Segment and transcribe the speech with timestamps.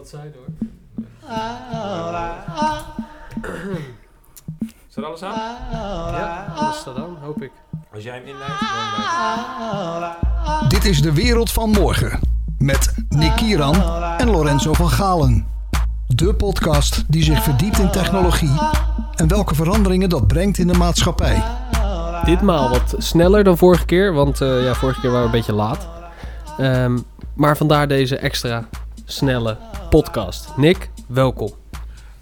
[0.00, 0.46] wat zijn hoor.
[4.88, 5.56] Staat alles aan?
[6.12, 7.50] Ja, alles staat aan, hoop ik.
[7.94, 8.60] Als jij hem inleidt,
[10.58, 12.20] dan Dit is de wereld van morgen.
[12.58, 13.82] Met Nick Kieran
[14.18, 15.46] en Lorenzo van Galen.
[16.06, 18.58] De podcast die zich verdiept in technologie
[19.14, 21.42] en welke veranderingen dat brengt in de maatschappij.
[22.24, 25.54] Ditmaal wat sneller dan vorige keer, want eh, ja, vorige keer waren we een beetje
[25.54, 25.88] laat.
[26.58, 26.98] Ehm,
[27.34, 28.68] maar vandaar deze extra
[29.04, 29.56] snelle
[29.90, 30.56] podcast.
[30.56, 31.50] Nick, welkom.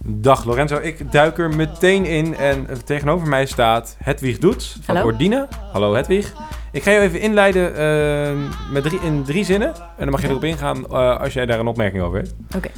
[0.04, 5.10] Dag Lorenzo, ik duik er meteen in en tegenover mij staat Hedwig Doets van Hallo.
[5.10, 5.48] Ordina.
[5.72, 6.32] Hallo Hedwig.
[6.72, 10.28] Ik ga je even inleiden eh, met drie, in drie zinnen en dan mag je
[10.28, 12.34] erop ingaan eh, als jij daar een opmerking over hebt.
[12.56, 12.68] Oké.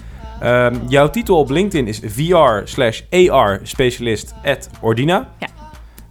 [0.41, 5.29] Ehm, jouw titel op LinkedIn is VR slash AR specialist at Ordina.
[5.39, 5.49] Ja.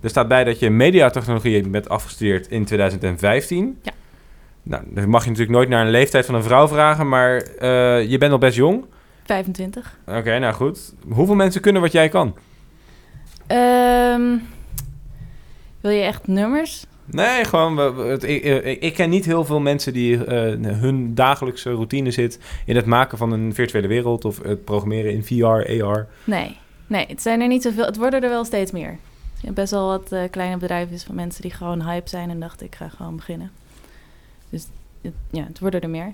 [0.02, 3.80] Er staat bij dat je mediatechnologie bent afgestudeerd in 2015.
[3.82, 3.92] Ja.
[4.64, 8.10] Nou, dan mag je natuurlijk nooit naar een leeftijd van een vrouw vragen, maar eh,
[8.10, 8.86] je bent nog best jong.
[9.26, 9.98] 25.
[10.08, 10.94] Oké, nou goed.
[11.10, 12.36] Hoeveel mensen kunnen wat jij kan?
[13.48, 14.38] Ehm,
[15.82, 16.86] wil je echt nummers?
[17.06, 17.76] Nee, gewoon.
[17.76, 21.72] we- we- het- ik, ik, ik ken niet heel veel mensen die eh, hun dagelijkse
[21.72, 26.08] routine zit in het maken van een virtuele wereld of het programmeren in VR, AR.
[26.24, 26.58] Nee.
[26.88, 27.86] Nee, het zijn er niet zoveel.
[27.86, 28.98] Het worden er wel steeds meer.
[29.54, 32.76] Best wel wat eh, kleine bedrijfjes van mensen die gewoon hype zijn en dachten ik
[32.76, 33.52] ga gewoon beginnen.
[34.50, 34.66] Dus
[35.02, 36.14] het, ja, het worden er meer.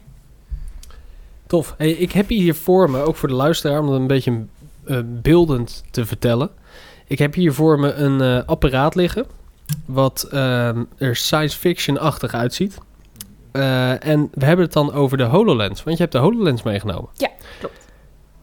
[1.47, 1.73] Tof.
[1.77, 4.45] Hey, ik heb hier voor me, ook voor de luisteraar, om het een beetje
[4.83, 6.49] eh, beeldend te vertellen.
[7.07, 9.25] Ik heb hier voor me een eh, apparaat liggen,
[9.85, 12.77] wat ehm, er science fiction-achtig uitziet.
[13.51, 17.09] Eh, en we hebben het dan over de HoloLens, want je hebt de HoloLens meegenomen.
[17.13, 17.87] Ja, klopt.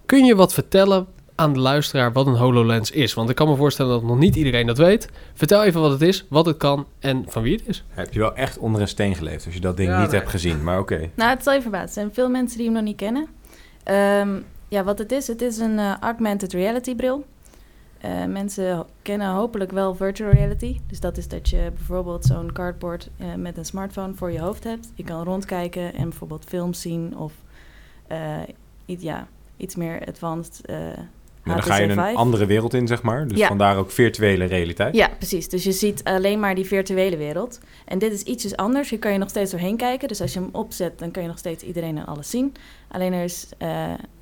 [0.07, 3.15] Kun je wat vertellen aan de luisteraar wat een HoloLens is?
[3.15, 5.09] Want ik kan me voorstellen dat nog niet iedereen dat weet.
[5.35, 7.85] Vertel even wat het is, wat het kan en van wie het is.
[7.89, 10.19] Heb je wel echt onder een steen geleefd als je dat ding Ja, niet nee.
[10.19, 11.11] hebt gezien, maar oké.
[11.15, 11.87] Nou, het zal je verbazen.
[11.87, 13.27] Er zijn veel mensen die hem nog niet kennen.
[13.83, 17.25] Ehm, ja, wat het is, het is een eh, augmented reality bril.
[18.03, 20.81] Eh, mensen kennen hopelijk wel virtual reality.
[20.87, 24.65] Dus dat is dat je bijvoorbeeld zo'n cardboard eh, met een smartphone voor je hoofd
[24.65, 24.93] hebt.
[24.95, 27.33] Je kan rondkijken en bijvoorbeeld films zien of
[28.07, 28.41] eh,
[28.87, 30.61] iets, ja, iets meer advanced
[31.45, 33.29] Maar dan ga je een andere wereld in, zeg maar.
[33.29, 33.47] Dus Ja.
[33.47, 34.95] vandaar ook virtuele realiteit.
[34.95, 35.49] Ja, precies.
[35.49, 37.61] Dus je ziet alleen maar die virtuele wereld.
[37.85, 38.91] En dit is ietsjes anders.
[38.91, 40.09] Hier kan je nog steeds doorheen kijken.
[40.09, 42.55] Dus als je hem opzet, dan kan je nog steeds iedereen en alles zien.
[42.89, 43.69] Alleen er, is, eh,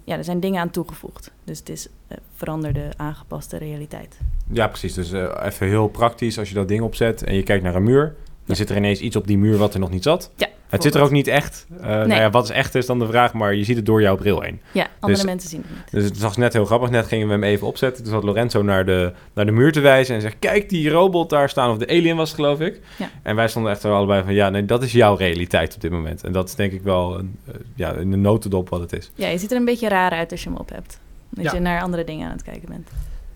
[0.04, 1.30] ja, er zijn dingen aan toegevoegd.
[1.44, 4.18] Dus het is eh, veranderde, aangepaste realiteit.
[4.52, 4.94] Ja, precies.
[4.94, 7.82] Dus eh, even heel praktisch, als je dat ding opzet en je kijkt naar een
[7.82, 8.14] muur, dan
[8.44, 8.54] Ja.
[8.54, 10.30] zit er ineens iets op die muur wat er nog niet zat.
[10.36, 11.66] Ja, Het zit er ook niet echt.
[11.80, 12.18] Eh, nou Nee.
[12.18, 14.40] ja, wat is echt is dan de vraag, maar je ziet het door jouw bril
[14.40, 14.60] heen.
[14.72, 15.90] Ja, andere Dus- mensen zien het niet.
[15.90, 16.90] Dus het was net heel grappig.
[16.90, 18.02] Net gingen we hem even opzetten.
[18.04, 20.36] Toen zat Lorenzo naar de, naar de muur te wijzen en zegt...
[20.38, 21.70] Kijk, die robot daar staan.
[21.70, 22.80] Of de alien was het, geloof ik.
[22.98, 23.10] Ja.
[23.22, 24.34] En wij stonden echt zo allebei van...
[24.34, 26.24] Ja, nee, dat is jouw realiteit op dit moment.
[26.24, 29.10] En dat is denk ik wel een, eh, ja, in de notendop wat het is.
[29.14, 30.98] Ja, je ziet er een beetje raar uit als je hem op hebt.
[31.30, 31.52] Dat Ja.
[31.54, 32.88] je naar andere dingen aan het kijken bent.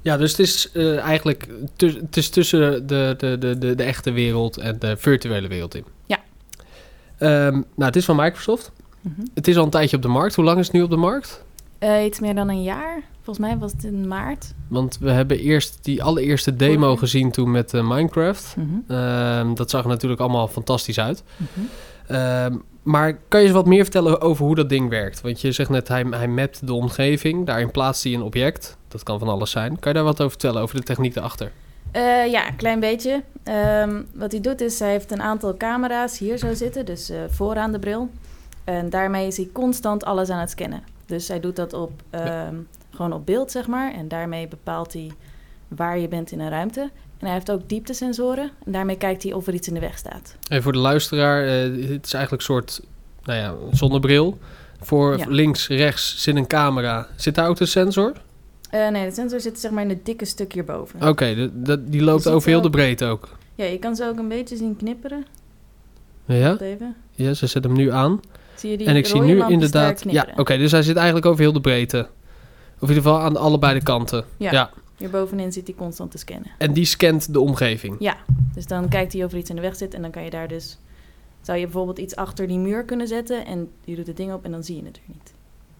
[0.02, 1.46] Ja, dus het is eh, eigenlijk
[1.76, 5.74] tu- het is tussen de, de, de, de, de echte wereld en de virtuele wereld
[5.74, 5.84] in.
[7.24, 8.72] Ehm, nou, het is van Microsoft.
[9.00, 9.20] Mhm.
[9.34, 10.34] Het is al een tijdje op de markt.
[10.34, 11.44] Hoe lang is het nu op de markt?
[11.78, 13.02] Eh, iets meer dan een jaar.
[13.22, 14.54] Volgens mij was het in maart.
[14.68, 18.56] Want we hebben eerst die allereerste demo gezien toen met eh, Minecraft.
[18.56, 18.92] Mhm.
[18.92, 21.22] Ehm, dat zag er natuurlijk allemaal fantastisch uit.
[21.36, 21.66] Mhm.
[22.06, 25.20] Ehm, maar kan je eens wat meer vertellen over hoe dat ding werkt?
[25.20, 27.46] Want je zegt net, hij, hij mapt de omgeving.
[27.46, 28.76] Daarin plaatst hij een object.
[28.88, 29.78] Dat kan van alles zijn.
[29.78, 31.52] Kan je daar wat over vertellen, over de techniek erachter?
[31.94, 33.22] Eh, ja, een klein beetje.
[33.42, 37.18] Ehm, wat hij doet is, hij heeft een aantal camera's hier zo zitten, dus eh,
[37.28, 38.10] vooraan de bril.
[38.64, 40.82] En daarmee is hij constant alles aan het scannen.
[41.06, 42.54] Dus hij doet dat op, ehm,
[42.90, 43.92] gewoon op beeld, zeg maar.
[43.94, 45.10] En daarmee bepaalt hij
[45.68, 46.80] waar je bent in een ruimte.
[47.18, 48.50] En hij heeft ook dieptesensoren.
[48.66, 50.36] En daarmee kijkt hij of er iets in de weg staat.
[50.48, 52.80] En voor de luisteraar, eh, het is eigenlijk een soort
[53.24, 54.38] nou ja, zonnebril.
[54.80, 55.24] Voor Ja.
[55.28, 57.06] links, rechts zit een camera.
[57.16, 58.12] Zit daar ook de sensor?
[58.74, 61.08] Eh, nee, de sensor zit zeg maar in het dikke stuk hierboven.
[61.08, 63.28] Oké, die loopt over heel de breedte ook.
[63.54, 65.26] Ja, je kan ze ook een beetje zien knipperen.
[66.24, 66.96] Ja, even.
[67.10, 68.20] ja ze zet hem nu aan.
[68.54, 70.04] Zie je die en ik zie nu inderdaad...
[70.10, 71.98] Ja, oké, dus hij zit eigenlijk over heel de breedte.
[72.74, 74.24] Of in ieder geval aan allebei de kanten.
[74.36, 74.52] Ja.
[74.52, 74.70] ja.
[74.96, 76.50] Hierbovenin zit hij constant te scannen.
[76.58, 77.96] En die scant de omgeving.
[77.98, 78.16] Ja,
[78.54, 80.30] dus dan kijkt hij of er iets in de weg zit en dan kan je
[80.30, 80.78] daar dus...
[81.40, 84.44] Zou je bijvoorbeeld iets achter die muur kunnen zetten en je doet het ding op
[84.44, 85.34] en dan zie je het er niet.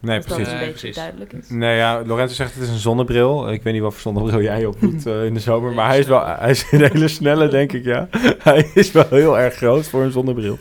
[0.05, 0.53] Nee, dus dat precies.
[0.53, 0.97] het een Nee, beetje precies.
[0.97, 1.49] duidelijk is.
[1.49, 3.53] Nee, ja, Lorenzo zegt het is een zonnebril.
[3.53, 5.73] Ik weet niet wat voor zonnebril jij op doet eh, in de zomer.
[5.73, 8.09] Maar hij is wel hij is een hele snelle, denk ik, ja.
[8.45, 10.59] Hij is wel heel erg groot voor een zonnebril.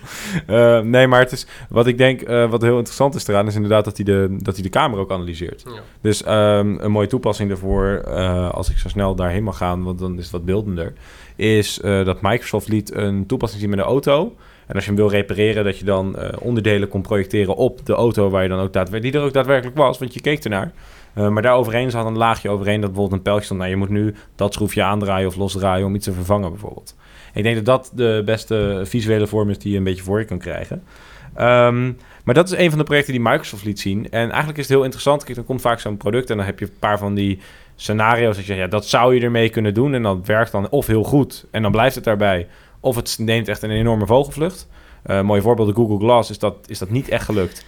[0.47, 3.47] Eh, nee, maar het is, wat ik denk, eh, wat heel interessant is eraan...
[3.47, 5.63] is inderdaad dat hij de, dat hij de camera ook analyseert.
[5.65, 5.71] Ja.
[6.01, 9.83] Dus ehm, een mooie toepassing daarvoor, eh, als ik zo snel daarheen mag gaan...
[9.83, 10.93] want dan is het wat beeldender...
[11.35, 14.35] is eh, dat Microsoft liet een toepassing zien met een auto...
[14.67, 17.93] En als je hem wil repareren, dat je dan eh, onderdelen kon projecteren op de
[17.93, 20.71] auto waar je dan ook daadwer- die er ook daadwerkelijk was, want je keek ernaar.
[21.13, 23.59] Eh, maar daar overheen zat een laagje overheen dat bijvoorbeeld een pijltje stond.
[23.59, 26.95] Nou, je moet nu dat schroefje aandraaien of losdraaien om iets te vervangen bijvoorbeeld.
[27.33, 30.25] Ik denk dat dat de beste visuele vorm is die je een beetje voor je
[30.25, 30.83] kan krijgen.
[31.35, 31.91] Ehm,
[32.23, 34.09] maar dat is een van de projecten die Microsoft liet zien.
[34.09, 35.23] En eigenlijk is het heel interessant.
[35.23, 37.39] Kijk, dan komt vaak zo'n product en dan heb je een paar van die
[37.75, 38.35] scenario's.
[38.35, 39.93] Dat je ja, dat zou je ermee kunnen doen.
[39.93, 42.47] En dat werkt dan of heel goed en dan blijft het daarbij.
[42.83, 44.67] Of het neemt echt een enorme vogelvlucht.
[45.03, 47.65] Eh mooie voorbeeld, de Google Glass, is dat, is dat niet echt gelukt.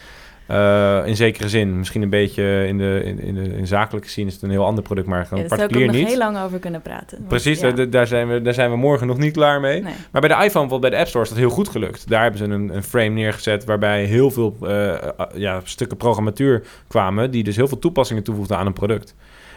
[0.47, 1.77] Eh, in zekere zin.
[1.77, 4.65] Misschien een beetje in de, in, in de in zakelijke zin is het een heel
[4.65, 6.19] ander product, maar Ja, gewoon daar zou ik ook particulier nog niet.
[6.19, 7.17] heel lang over kunnen praten.
[7.17, 9.81] Want, Precies, ja, daar, daar, zijn we, daar zijn we morgen nog niet klaar mee.
[9.81, 9.93] nee.
[10.11, 12.09] Maar bij de iPhone, bijvoorbeeld bij de App Store, is dat heel goed gelukt.
[12.09, 14.95] Daar hebben ze een, een frame neergezet waarbij heel veel eh,
[15.35, 19.15] ja, stukken programmatuur kwamen, die dus heel veel toepassingen toevoegden aan een product.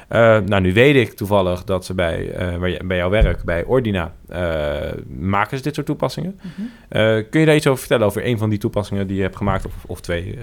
[0.09, 3.43] Eh, nou, nu weet ik toevallig dat ze bij, eh, waar je- bij jouw werk,
[3.45, 6.39] bij Ordina, eh, maken ze dit soort toepassingen.
[6.43, 6.67] Mhm.
[6.89, 9.37] Eh, kun je daar iets over vertellen, over een van die toepassingen die je hebt
[9.37, 10.35] gemaakt, of, of twee?
[10.37, 10.41] eh?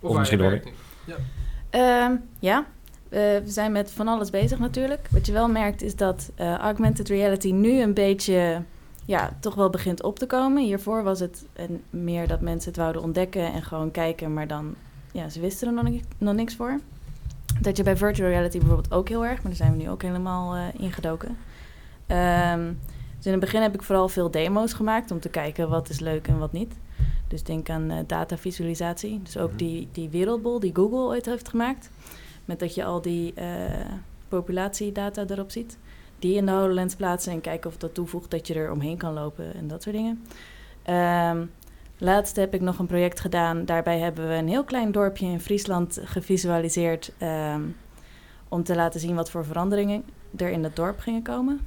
[0.00, 0.50] Of misschien wel
[1.70, 2.64] Ehm, ja,
[3.08, 5.08] Eh, we zijn met van alles bezig natuurlijk.
[5.10, 8.62] Wat je wel merkt is dat eh, augmented reality nu een beetje,
[9.04, 10.64] ja, toch wel begint op te komen.
[10.64, 14.74] Hiervoor was het een, meer dat mensen het wouden ontdekken en gewoon kijken, maar dan,
[15.12, 16.80] ja, ze wisten er nog, nog niks voor.
[17.60, 20.02] Dat je bij virtual reality bijvoorbeeld ook heel erg, maar daar zijn we nu ook
[20.02, 21.36] helemaal eh, ingedoken.
[22.06, 22.72] Ehm,
[23.16, 26.00] dus in het begin heb ik vooral veel demo's gemaakt om te kijken wat is
[26.00, 26.74] leuk en wat niet.
[27.28, 29.20] Dus denk aan eh, datavisualisatie.
[29.22, 29.56] Dus ook Mhm.
[29.58, 31.90] die, die wereldbol die Google ooit heeft gemaakt.
[32.44, 33.46] Met dat je al die eh,
[34.28, 35.78] populatiedata erop ziet.
[36.18, 39.12] Die in de HoloLens plaatsen en kijken of dat toevoegt dat je er omheen kan
[39.12, 40.24] lopen en dat soort dingen.
[40.82, 41.42] Ehm
[41.98, 43.64] laatst heb ik nog een project gedaan.
[43.64, 47.12] Daarbij hebben we een heel klein dorpje in Friesland gevisualiseerd.
[47.18, 47.60] ehm,
[48.48, 50.04] om te laten zien wat voor veranderingen
[50.36, 51.60] er in het dorp gingen komen.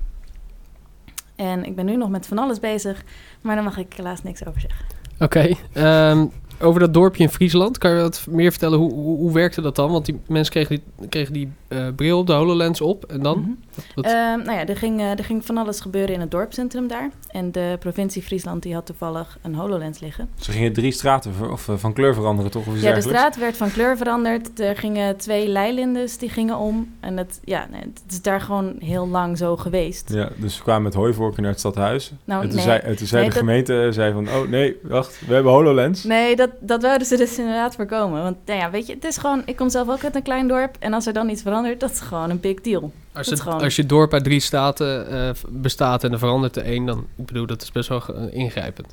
[1.36, 3.04] En ik ben nu nog met van alles bezig,
[3.42, 4.86] maar daar mag ik helaas niks over zeggen.
[5.20, 6.26] Oké, ehm,
[6.62, 8.80] over dat dorpje in Friesland, kan je wat meer vertellen?
[8.80, 9.92] Hoe, hoe, hoe werkte dat dan?
[9.92, 13.40] Want die mensen kregen die, kregen die eh, bril, de HoloLens op en dan?
[13.40, 13.50] Mhm.
[13.96, 14.14] Wat- Ehm,
[14.44, 17.10] nou ja, er ging, eh, er ging van alles gebeuren in het dorpscentrum daar.
[17.28, 20.30] En de provincie Friesland die had toevallig een HoloLens liggen.
[20.40, 22.68] Ze gingen drie straten of, eh, van kleur veranderen, toch?
[22.68, 24.60] Of Ja, de straat werd van kleur veranderd.
[24.60, 26.94] Er gingen twee leilindes die gingen om.
[27.00, 30.14] En het, ja, het is daar gewoon heel lang zo geweest.
[30.14, 32.12] Ja, dus ze kwamen met hooivorken naar het stadhuis.
[32.26, 32.66] Nou, en toen nee.
[32.66, 34.28] zei, en toen zei Nee, de gemeente eh, zei van...
[34.30, 36.04] Oh, nee, wacht, we hebben HoloLens.
[36.04, 38.24] Nee, dat, dat wouden ze dus inderdaad voorkomen.
[38.24, 39.42] Want nou ja, weet je, het is gewoon...
[39.46, 40.76] Ik kom zelf ook uit een klein dorp.
[40.80, 42.92] En als er dan iets verandert, dat is gewoon een big deal.
[43.18, 46.86] Als, het, als je dorp uit drie staten eh, bestaat en er verandert er één,
[46.86, 48.88] dan, ik bedoel, dat is best wel ingrijpend.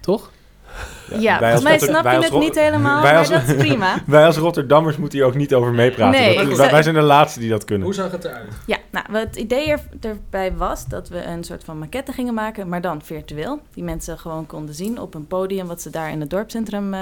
[0.00, 0.30] Toch?
[1.18, 3.54] Ja, wij volgens mij Rotter- snap je het niet helemaal, wij maar als- dat is
[3.54, 4.02] prima.
[4.06, 6.20] Wij als Rotterdammers moeten hier ook niet over meepraten.
[6.20, 7.94] Nee, Dat- ik wij, zijn de laatste die dat kunnen.
[7.94, 8.48] zag het eruit?
[8.66, 12.68] Ja, nou, het idee er, erbij was dat we een soort van maquette gingen maken,
[12.68, 13.60] maar dan virtueel.
[13.74, 17.00] Die mensen gewoon konden zien op een podium wat ze daar in het dorpscentrum, eh,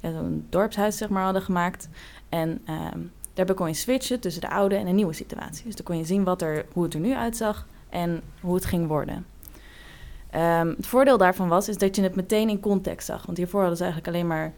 [0.00, 1.88] ja, zo'n dorpshuis zeg maar, hadden gemaakt.
[2.28, 2.98] En ehm,
[3.38, 5.64] daarbij kon je switchen tussen de oude en een nieuwe situatie.
[5.64, 8.64] Dus dan kon je zien wat er, hoe het er nu uitzag en hoe het
[8.64, 9.26] ging worden.
[10.30, 13.26] Ehm, het voordeel daarvan was is dat je het meteen in context zag.
[13.26, 14.52] Want hiervoor hadden ze eigenlijk alleen maar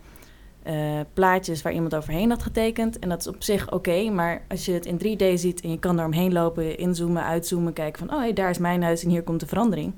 [0.63, 2.99] eh, plaatjes waar iemand overheen had getekend.
[2.99, 5.79] En dat is op zich oké, maar als je het in 3D ziet en je
[5.79, 9.11] kan er omheen lopen, inzoomen, uitzoomen, kijken van, oh hey, daar is mijn huis en
[9.11, 9.93] hier komt de verandering.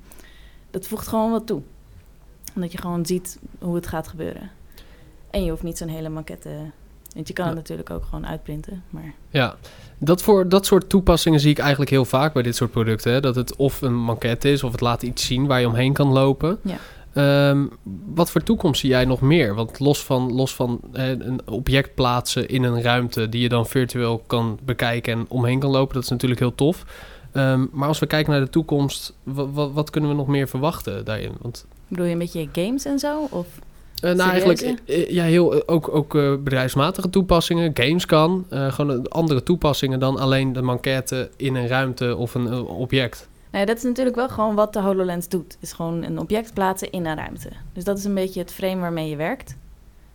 [0.70, 1.62] Dat voegt gewoon wat toe.
[2.54, 4.50] Omdat je gewoon ziet hoe het gaat gebeuren.
[5.30, 6.70] En je hoeft niet zo'n hele maquette,
[7.14, 7.60] want je kan het Ja.
[7.60, 8.82] natuurlijk ook gewoon uitprinten.
[8.90, 9.56] Maar Ja,
[9.98, 13.12] dat, voor, dat soort toepassingen zie ik eigenlijk heel vaak bij dit soort producten.
[13.12, 13.20] Hè?
[13.20, 16.08] Dat het of een maquette is of het laat iets zien waar je omheen kan
[16.08, 16.58] lopen.
[16.62, 16.76] Ja.
[17.12, 17.66] Ehm,
[18.14, 19.54] wat voor toekomst zie jij nog meer?
[19.54, 23.66] Want los van, los van hè, een object plaatsen in een ruimte die je dan
[23.66, 26.84] virtueel kan bekijken en omheen kan lopen, dat is natuurlijk heel tof.
[27.32, 31.04] Ehm, maar als we kijken naar de toekomst, wa- wat kunnen we nog meer verwachten
[31.04, 31.32] daarin?
[31.40, 33.26] Want bedoel je een beetje games en zo?
[33.30, 33.46] Of
[34.02, 34.64] nou, Serieuze?
[34.64, 38.46] eigenlijk eh, ja, heel, eh, ook, ook eh, bedrijfsmatige toepassingen, games kan.
[38.48, 42.78] eh, gewoon eh, andere toepassingen dan alleen de manquette in een ruimte of een eh,
[42.80, 43.28] object.
[43.50, 45.56] Nou ja, dat is natuurlijk wel gewoon wat de HoloLens doet.
[45.60, 47.48] Is gewoon een object plaatsen in een ruimte.
[47.72, 49.56] Dus dat is een beetje het frame waarmee je werkt.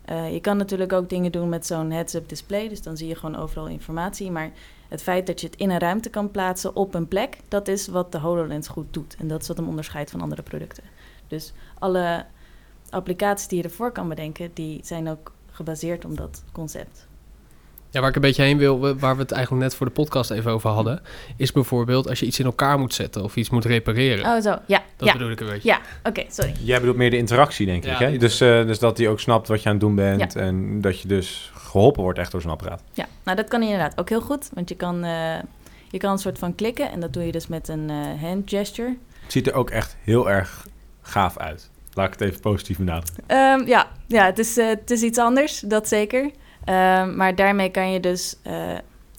[0.06, 2.70] Eh, je kan natuurlijk ook dingen doen met zo'n heads-up display.
[2.70, 4.32] Dus dan zie je gewoon overal informatie.
[4.32, 4.52] Maar
[4.88, 7.38] het feit dat je het in een ruimte kan plaatsen op een plek...
[7.48, 9.16] dat is wat de HoloLens goed doet.
[9.20, 10.84] En dat is wat hem onderscheidt van andere producten.
[11.28, 12.26] Dus alle
[12.90, 14.52] applicaties die je ervoor kan bedenken...
[14.54, 17.08] die zijn ook gebaseerd op dat concept.
[17.90, 20.32] Ja, waar ik een beetje heen wil, waar we het eigenlijk net voor de podcast
[20.32, 21.02] even over hadden,
[21.38, 24.26] is bijvoorbeeld als je iets in elkaar moet zetten of iets moet repareren.
[24.26, 24.56] Oh, zo.
[24.66, 25.14] Ja, dat ja.
[25.14, 25.68] bedoel ik een beetje.
[25.70, 26.54] Ja, oké, sorry.
[26.60, 27.94] Jij bedoelt meer de interactie, denk Ja.
[27.94, 28.00] ik.
[28.00, 28.18] Hè?
[28.18, 30.36] Dus, eh, dus dat hij ook snapt wat je aan het doen bent.
[30.36, 32.84] En dat je dus geholpen wordt echt door zo'n apparaat.
[32.94, 34.50] Ja, nou dat kan inderdaad ook heel goed.
[34.54, 35.36] Want je kan, eh,
[35.90, 38.50] je kan een soort van klikken en dat doe je dus met een eh, hand
[38.50, 38.98] gesture.
[39.22, 40.68] Het ziet er ook echt heel erg
[41.02, 41.70] gaaf uit.
[41.98, 43.24] Laat ik het even positief benadrukken.
[43.28, 46.32] Ehm, ja, ja het, is, eh, het is iets anders, dat zeker.
[46.66, 48.36] Ehm, maar daarmee kan je dus...
[48.44, 48.54] eh,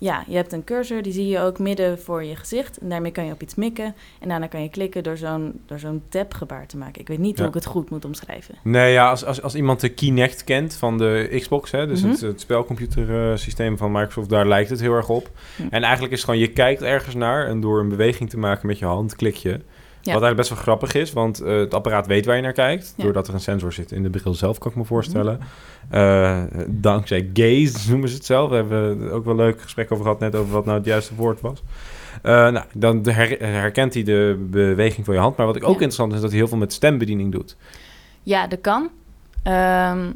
[0.00, 2.78] ja, je hebt een cursor, die zie je ook midden voor je gezicht.
[2.78, 3.94] En daarmee kan je op iets mikken.
[4.20, 7.00] En daarna kan je klikken door zo'n, door zo'n tab-gebaar te maken.
[7.00, 7.38] Ik weet niet Ja.
[7.40, 8.54] hoe ik het goed moet omschrijven.
[8.62, 12.10] Nee, ja, als, als, als iemand de Kinect kent van de Xbox, hè, dus Mhm.
[12.10, 15.30] het, het spelcomputersysteem van Microsoft, daar lijkt het heel erg op.
[15.56, 15.62] Hm.
[15.70, 18.66] En eigenlijk is het gewoon, je kijkt ergens naar en door een beweging te maken
[18.66, 19.60] met je hand klik je.
[19.98, 22.92] Wat eigenlijk best wel grappig is, want eh, het apparaat weet waar je naar kijkt.
[22.96, 23.02] Mhm.
[23.02, 25.40] Doordat er een sensor zit in de bril zelf, kan ik me voorstellen.
[25.90, 28.50] Eh, dankzij gaze noemen ze het zelf.
[28.50, 31.14] We hebben ook wel een leuk gesprek over gehad, net over wat nou het juiste
[31.14, 31.62] woord was.
[32.22, 35.36] Eh, nou, dan her- herkent hij de beweging van je hand.
[35.36, 35.72] Maar wat ik ook Ja.
[35.74, 37.56] interessant is, dat hij heel veel met stembediening doet.
[38.22, 38.88] Ja, dat kan.
[39.42, 40.10] Ehm,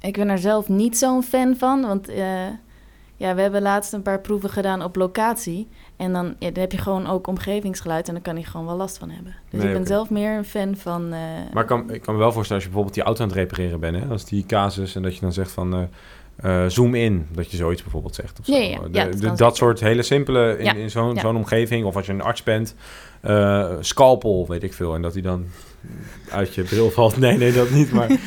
[0.00, 2.08] ik ben er zelf niet zo'n fan van, want
[3.18, 5.68] ja, we hebben laatst een paar proeven gedaan op locatie.
[5.96, 8.76] En dan, ja, dan heb je gewoon ook omgevingsgeluid en dan kan hij gewoon wel
[8.76, 9.34] last van hebben.
[9.50, 11.12] Dus Nee, ik ben zelf meer een fan van...
[11.12, 11.18] eh,
[11.52, 13.36] Maar ik kan, ik kan me wel voorstellen als je bijvoorbeeld die auto aan het
[13.38, 16.94] repareren bent, hè, als die casus en dat je dan zegt van eh, eh, zoom
[16.94, 18.38] in, dat je zoiets bijvoorbeeld zegt.
[18.40, 18.52] Of zo.
[18.52, 18.78] Ja, ja, ja.
[18.80, 22.12] De- Ja, dat de- dat soort hele simpele in, in zo'n omgeving, of als je
[22.12, 22.74] een arts bent,
[23.80, 25.46] scalpel, weet ik veel, en dat die dan
[26.30, 27.16] uit je bril valt.
[27.26, 28.10] Nee, nee, dat niet, maar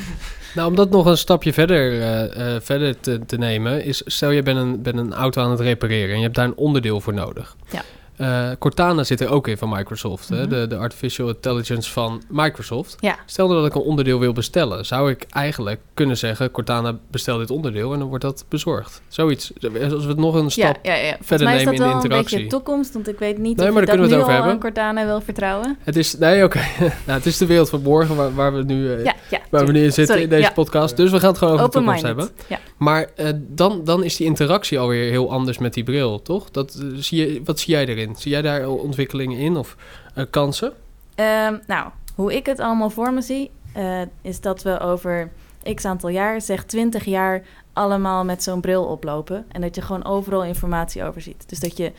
[0.56, 4.44] Nou, om dat nog een stapje verder, eh, eh, verder te, nemen, is stel je
[4.44, 7.56] bent een, een auto aan het repareren en je hebt daar een onderdeel voor nodig.
[7.72, 7.84] Ja.
[8.20, 10.40] Eh, Cortana zit er ook in van Microsoft, hè?
[10.42, 10.50] Mhm.
[10.50, 12.96] De, de artificial intelligence van Microsoft.
[13.00, 17.38] ja, Stel dat ik een onderdeel wil bestellen, zou ik eigenlijk kunnen zeggen: Cortana, bestel
[17.38, 19.02] dit onderdeel en dan wordt dat bezorgd.
[19.08, 19.52] Zoiets.
[19.92, 20.80] Als we het nog een stap.
[20.84, 21.08] ja, ja, ja.
[21.08, 22.38] Volgens verder mij is nemen dat in de wel een interactie.
[22.38, 24.60] beetje toekomst, want ik weet niet Nee, of maar ik dat nu al over aan
[24.60, 25.78] Cortana wil vertrouwen.
[25.84, 26.18] Het is.
[26.18, 26.60] Nee, oké.
[27.06, 28.94] nou, het is de wereld van morgen waar, waar we nu.
[28.94, 29.40] eh, Ja, ja.
[29.50, 30.52] Waar we nu in zitten Sorry, in deze ja.
[30.52, 30.98] podcast.
[30.98, 32.30] Dus we gaan het gewoon over de toekomst hebben.
[32.48, 32.60] Ja.
[32.78, 36.52] Maar eh, dan, dan is die interactie alweer heel anders met die bril, toch?
[36.52, 38.09] Dat, eh, zie je, wat zie jij erin?
[38.16, 39.76] Zie jij daar ontwikkelingen in of
[40.14, 40.74] eh, kansen?
[41.16, 45.32] Ehm, nou, hoe ik het allemaal voor me zie, eh, is dat we over
[45.74, 49.46] x aantal jaar, zeg 20 jaar, allemaal met zo'n bril oplopen.
[49.52, 51.50] En dat je gewoon overal informatie over ziet.
[51.50, 51.92] Dus dat je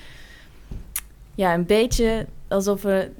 [1.34, 3.10] ja, een beetje alsof we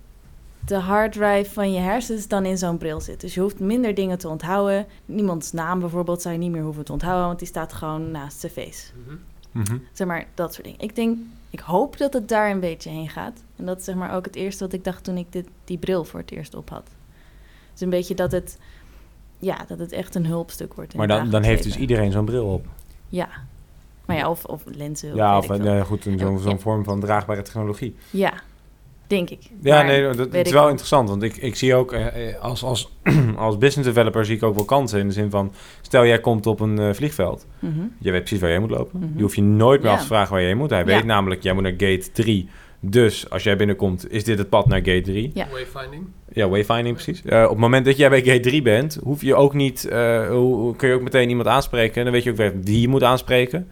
[0.66, 3.20] de harddrive van je hersens dan in zo'n bril zit.
[3.20, 4.86] Dus je hoeft minder dingen te onthouden.
[5.06, 8.40] Niemands naam bijvoorbeeld zou je niet meer hoeven te onthouden, want die staat gewoon naast
[8.40, 8.86] zijn face.
[9.52, 9.76] Mhm.
[9.92, 10.80] Zeg maar, dat soort dingen.
[10.80, 11.18] Ik denk,
[11.50, 13.42] ik hoop dat het daar een beetje heen gaat.
[13.56, 15.78] En dat is zeg maar ook het eerste wat ik dacht toen ik dit, die
[15.78, 16.88] bril voor het eerst op had.
[17.72, 18.58] Dus een beetje dat het,
[19.38, 20.92] ja, dat het echt een hulpstuk wordt.
[20.92, 22.66] In maar dan, dan heeft dus iedereen zo'n bril op.
[23.08, 23.28] Ja.
[24.06, 25.14] Maar ja, of, of lenzen.
[25.14, 26.38] Ja, of nee, goed, een- zo'n Ja.
[26.38, 27.96] zo'n vorm van draagbare technologie.
[28.10, 28.32] Ja,
[29.10, 29.38] denk ik.
[29.62, 31.08] Ja, Maar nee, dat, is wel interessant.
[31.08, 32.92] Want ik, ik zie ook eh, eh, als, als,
[33.36, 35.00] als business developer zie ik ook wel kansen.
[35.00, 37.46] In de zin van, stel jij komt op een eh, vliegveld.
[37.58, 37.80] Mhm.
[37.98, 38.98] Je weet precies waar jij moet lopen.
[39.00, 39.16] Mhm.
[39.16, 39.96] Je hoeft je nooit meer Ja.
[39.96, 40.70] af te vragen waar jij moet.
[40.70, 40.84] Hij Ja.
[40.84, 42.48] weet namelijk, jij moet naar gate 3.
[42.80, 45.30] Dus als jij binnenkomt, is dit het pad naar gate 3.
[45.34, 45.46] Ja.
[45.50, 46.06] Wayfinding.
[46.32, 47.22] Ja, wayfinding precies.
[47.22, 50.28] Eh, op het moment dat jij bij gate 3 bent, hoef je ook niet, eh,
[50.28, 51.96] hoe, kun je ook meteen iemand aanspreken.
[51.96, 53.68] En dan weet je ook weer wie je moet aanspreken.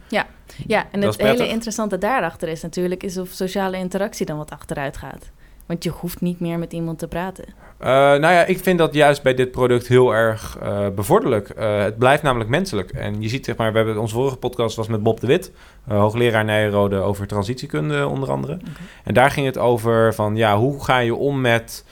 [0.67, 3.03] Ja, en Dat het hele interessante daarachter is natuurlijk...
[3.03, 5.31] is of sociale interactie dan wat achteruit gaat.
[5.69, 7.45] Want je hoeft niet meer met iemand te praten.
[7.77, 11.49] Eh, nou ja, ik vind dat juist bij dit product heel erg eh, bevorderlijk.
[11.49, 12.91] Eh, het blijft namelijk menselijk.
[12.91, 15.51] En je ziet, zeg maar, we hebben onze vorige podcast was met Bob de Wit,
[15.87, 18.59] hoogleraar Nijrode over transitiekunde onder andere.
[19.03, 21.85] En daar ging het over van, ja, hoe ga je om met,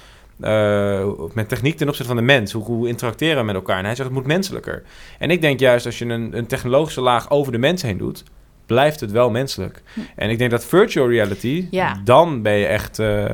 [1.34, 2.52] met techniek ten opzichte van de mens?
[2.52, 3.78] Hoe, hoe interacteren we met elkaar?
[3.78, 4.84] En hij zegt, het moet menselijker.
[5.20, 8.24] En ik denk juist, als je een, een technologische laag over de mens heen doet,
[8.68, 9.82] blijft het wel menselijk.
[10.16, 12.02] En ik denk dat virtual reality, Ja.
[12.04, 13.26] dan ben je echt, eh,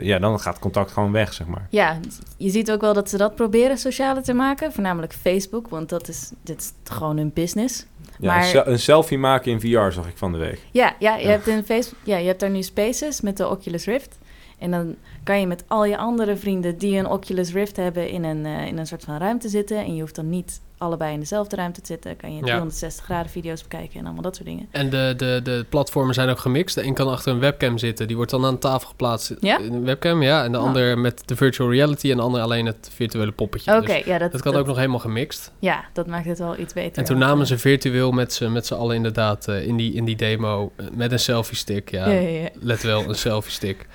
[0.00, 1.66] ja, dan gaat contact gewoon weg, zeg maar.
[1.70, 1.98] Ja,
[2.36, 4.72] je ziet ook wel dat ze dat proberen socialer te maken.
[4.72, 7.86] Voornamelijk Facebook, want dat is, dit is gewoon hun business.
[8.18, 10.60] Ja, Maar- een, sel- een selfie maken in VR zag ik van de week.
[10.70, 11.26] Ja, ja, je.
[11.26, 14.18] Hebt in Facebook, ja, je hebt daar nu Spaces met de Oculus Rift.
[14.62, 18.24] En dan kan je met al je andere vrienden die een Oculus Rift hebben in
[18.24, 19.76] een, eh, in een soort van ruimte zitten.
[19.78, 22.16] En je hoeft dan niet allebei in dezelfde ruimte te zitten.
[22.16, 24.66] Kan je 360 graden video's bekijken en allemaal dat soort dingen.
[24.70, 26.74] En de, de, de platformen zijn ook gemixt.
[26.74, 28.06] De een kan achter een webcam zitten.
[28.06, 29.34] Die wordt dan aan tafel geplaatst.
[29.40, 29.60] Ja?
[29.60, 30.44] Een webcam, ja.
[30.44, 30.64] En de Oh.
[30.64, 32.10] ander met de virtual reality.
[32.10, 33.76] En de ander alleen het virtuele poppetje.
[33.76, 35.52] Oké, Dus ja, dat, dat kan ook nog helemaal gemixt.
[35.58, 36.98] Ja, dat maakt het wel iets beter.
[36.98, 40.04] En toen namen ze virtueel met z'n met z'n allen inderdaad eh, in, die, in
[40.04, 41.90] die demo eh, met een selfie stick.
[41.90, 42.48] Ja, ja, ja.
[42.60, 43.86] let wel, een selfie stick.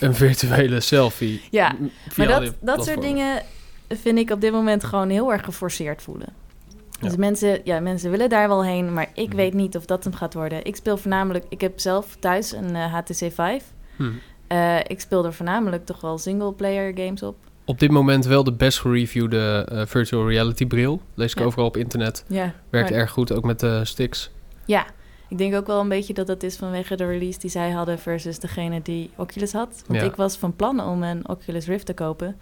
[0.00, 1.42] Een virtuele selfie.
[1.50, 1.74] Ja,
[2.16, 3.42] Maar dat, dat soort dingen
[3.88, 6.28] vind ik op dit moment gewoon heel erg geforceerd voelen.
[7.00, 7.18] Dus Ja.
[7.18, 9.36] mensen, ja, mensen willen daar wel heen, maar ik Mhm.
[9.36, 10.64] weet niet of dat hem gaat worden.
[10.64, 13.64] Ik speel voornamelijk, ik heb zelf thuis een eh, HTC 5.
[13.96, 14.10] Hm.
[14.46, 17.36] Eh, ik speel er voornamelijk toch wel single-player games op.
[17.64, 21.00] Op dit moment wel de best gereviewde eh, virtual reality bril.
[21.14, 21.44] Lees ik Ja.
[21.44, 22.24] overal op internet.
[22.28, 24.30] Ja, Werkt maar- erg goed, ook met de sticks.
[24.64, 24.86] Ja,
[25.28, 27.98] ik denk ook wel een beetje dat dat is vanwege de release die zij hadden
[27.98, 29.84] versus degene die Oculus had.
[29.86, 30.06] Want Ja.
[30.06, 32.36] ik was van plan om een Oculus Rift te kopen.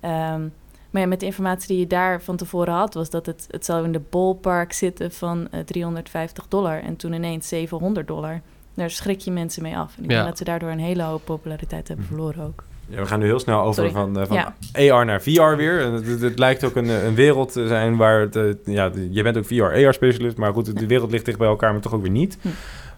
[0.00, 0.48] Ehm,
[0.90, 3.64] Maar ja, met de informatie die je daar van tevoren had, was dat het, het
[3.64, 6.82] zou in de ballpark zitten van eh, 350 dollar.
[6.82, 8.40] En toen ineens 700 dollar.
[8.74, 9.96] Daar schrik je mensen mee af.
[9.96, 10.16] En ik Ja.
[10.16, 12.14] denk dat ze daardoor een hele hoop populariteit hebben Mhm.
[12.14, 12.64] verloren ook.
[12.88, 13.90] Ja, we gaan nu heel snel over Sorry.
[13.90, 14.54] van, eh, van Ja.
[14.92, 15.80] AR naar VR weer.
[15.80, 18.20] En Het, het, het lijkt ook een, een wereld te zijn waar...
[18.20, 21.72] Het, eh, ja, je bent ook VR-AR-specialist, maar goed, de wereld ligt dicht bij elkaar,
[21.72, 22.38] maar toch ook weer niet.
[22.40, 22.48] Hm.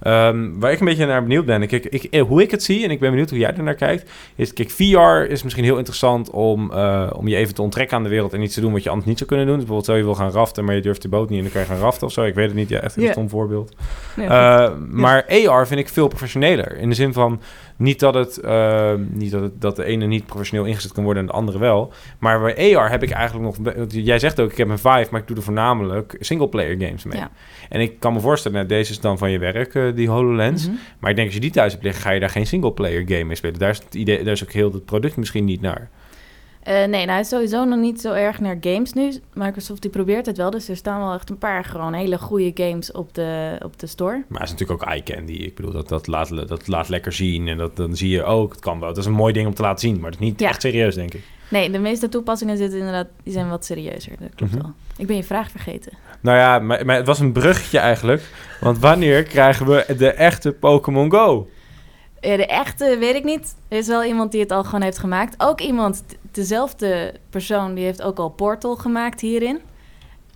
[0.02, 2.90] Ehm, waar ik een beetje naar benieuwd ben, ik, eh, hoe ik het zie, en
[2.90, 6.30] ik ben benieuwd hoe jij er naar kijkt, is, kijk, VR is misschien heel interessant
[6.30, 6.73] om,
[7.12, 9.09] om je even te onttrekken aan de wereld en iets te doen wat je anders
[9.09, 9.57] niet zou kunnen doen.
[9.57, 11.52] Dus bijvoorbeeld, stel je wil gaan raften, maar je durft de boot niet en dan
[11.52, 12.23] kan je gaan raften of zo.
[12.23, 13.76] Ik weet het niet, ja, echt een stom voorbeeld.
[14.90, 16.76] Maar AR vind ik veel professioneler.
[16.76, 17.40] In de zin van
[17.79, 21.23] niet dat het, eh, niet dat, het dat de ene niet professioneel ingezet kan worden
[21.23, 21.93] en de andere wel.
[22.19, 23.75] Maar bij AR heb ik eigenlijk nog.
[23.89, 27.19] Jij zegt ook, ik heb een Vive, maar ik doe er voornamelijk singleplayer games mee.
[27.19, 27.31] Ja.
[27.69, 30.67] En ik kan me voorstellen, nou, deze is dan van je werk, eh, die HoloLens.
[30.67, 30.77] Mhm.
[30.99, 33.25] Maar ik denk als je die thuis hebt liggen, ga je daar geen singleplayer game
[33.25, 33.59] mee spelen.
[33.59, 35.91] Daar is het idee, daar is ook heel het product misschien niet naar.
[36.69, 39.13] Eh, nee, nou, is sowieso nog niet zo erg naar games nu.
[39.33, 42.51] Microsoft die probeert het wel, dus er staan wel echt een paar gewoon hele goede
[42.55, 44.25] games op de, op de store.
[44.29, 45.33] Maar het is natuurlijk ook eye candy.
[45.33, 47.49] Ik bedoel, dat, dat, laat, dat laat lekker zien.
[47.49, 48.89] En dat, dan zie je ook, het kan wel.
[48.89, 50.01] Dat is een mooi ding om te laten zien.
[50.01, 50.49] Maar dat is niet Ja.
[50.49, 51.23] echt serieus, denk ik.
[51.51, 54.13] Nee, de meeste toepassingen zitten inderdaad, die zijn wat serieuzer.
[54.21, 54.63] Dat klopt Mhm.
[54.63, 54.73] wel.
[54.97, 55.93] Ik ben je vraag vergeten.
[56.21, 58.23] Nou ja, maar, maar het was een bruggetje eigenlijk.
[58.61, 61.49] Want wanneer krijgen we de echte Pokémon Go?
[62.21, 63.55] Ja, de echte weet ik niet.
[63.69, 65.35] Er is wel iemand die het al gewoon heeft gemaakt.
[65.39, 66.05] Ook iemand,
[66.38, 69.61] dezelfde persoon, die heeft ook al Portal gemaakt hierin.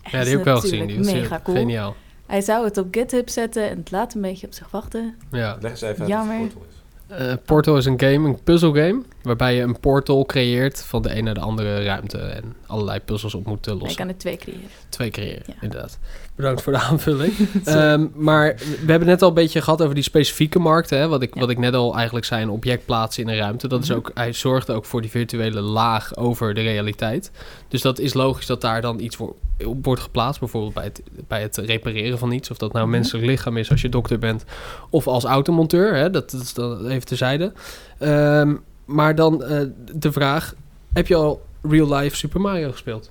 [0.03, 0.79] Ja, Is die heb ik wel gezien.
[0.79, 1.57] natuurlijk Die was mega cool.
[1.57, 1.95] geniaal.
[2.27, 5.17] Hij zou het op GitHub zetten en het laat een beetje op zich wachten.
[5.31, 5.57] Ja.
[5.61, 6.39] Leg eens even Jammer.
[6.39, 7.17] wat Portal is.
[7.27, 11.25] Eh, Portal is een game, een puzzelgame, waarbij je een portal creëert van de een
[11.25, 13.97] naar de andere ruimte en allerlei puzzels op moet lossen.
[13.97, 14.61] kan er twee creëren.
[14.89, 15.55] Twee creëren, Ja.
[15.61, 15.99] inderdaad.
[16.37, 17.33] Bedankt voor de aanvulling.
[17.65, 20.99] Ehm, maar we hebben net al een beetje gehad over die specifieke markten.
[20.99, 21.09] Hè?
[21.09, 21.41] Wat, ik, Ja.
[21.41, 23.69] wat ik net al eigenlijk zei, een object plaatsen in een ruimte.
[23.69, 23.99] Dat is Mhm.
[23.99, 27.31] ook, hij zorgt ook voor die virtuele laag over de realiteit.
[27.69, 29.35] Dus dat is logisch dat daar dan iets voor,
[29.67, 30.41] op wordt geplaatst.
[30.41, 32.51] Bijvoorbeeld bij het, bij het repareren van iets.
[32.51, 32.99] Of dat nou een Mhm.
[33.01, 34.45] menselijk lichaam is als je dokter bent.
[34.91, 35.95] Of als automonteur.
[35.95, 36.11] Hè?
[36.11, 37.53] Dat, dat is dan even terzijde.
[37.99, 39.61] Ehm, maar dan eh,
[39.95, 40.55] de vraag,
[40.93, 43.11] heb je al real life Super Mario gespeeld?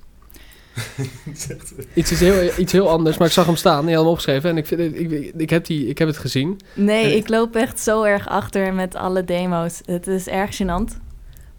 [1.94, 3.84] Iets, is heel, iets heel anders, maar ik zag hem staan.
[3.86, 6.18] Die had hem opgeschreven en ik, vind, het- ik, ik, heb die, ik heb het
[6.18, 6.60] gezien.
[6.74, 9.80] Nee, ik loop echt zo erg achter met alle demo's.
[9.84, 10.96] Het is erg gênant.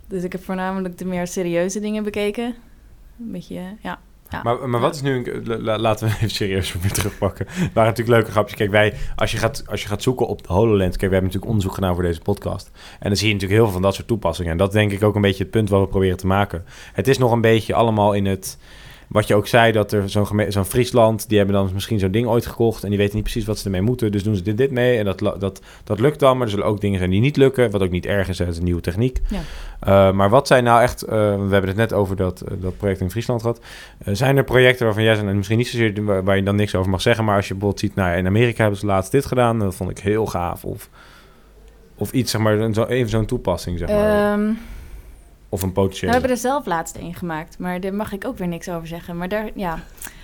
[0.08, 2.45] Dus ik heb voornamelijk de meer serieuze dingen bekeken.
[3.19, 3.99] Een beetje, ja.
[4.43, 5.41] Maar, maar wat is nu...
[5.63, 7.46] Laten we even serieus weer terugpakken.
[7.46, 8.58] Waren natuurlijk leuke grapjes.
[8.58, 8.93] Kijk, wij...
[9.15, 10.98] Als je gaat, als je gaat zoeken op de HoloLens...
[10.98, 12.72] Kijk, we hebben natuurlijk onderzoek gedaan voor deze podcast.
[13.00, 14.52] En dan zie je natuurlijk heel veel van dat soort toepassingen.
[14.52, 16.65] En dat denk ik ook een beetje het punt wat we proberen te maken.
[16.93, 18.58] Het is nog een beetje allemaal in het...
[19.13, 21.30] Wat je ook zei, dat er zo'n zo'n Friesland...
[21.30, 22.84] die hebben dan misschien zo'n ding ooit gekocht...
[22.84, 24.12] en die weten niet precies wat ze ermee moeten.
[24.12, 26.38] Dus doen ze dit, dit mee en dat, dat, dat lukt dan.
[26.38, 27.71] Maar er zullen ook dingen zijn die niet lukken...
[27.71, 29.21] wat ook niet erg is, het is een nieuwe techniek.
[29.28, 29.39] Ja.
[29.88, 31.04] Uh, maar wat zijn nou echt...
[31.04, 33.60] uh, we hebben het net over dat, uh, dat project in Friesland gehad.
[34.06, 35.28] Zijn er projecten waarvan jij zijn...
[35.28, 37.26] en misschien niet zozeer waar, waar je dan niks over mag zeggen...
[37.26, 37.95] maar als je bijvoorbeeld ziet...
[37.95, 39.60] nou, in Amerika hebben ze laatst dit gedaan...
[39.60, 40.65] dat vond ik heel gaaf.
[40.65, 40.89] Of,
[41.95, 44.39] of iets, zeg maar, zo, even zo'n toepassing, zeg maar.
[44.39, 44.58] Um,
[45.54, 46.06] of een potentiële.
[46.06, 48.88] We hebben er zelf laatst een gemaakt, maar daar mag ik ook weer niks over
[48.88, 49.18] zeggen.
[49.18, 49.80] Maar daar, ja...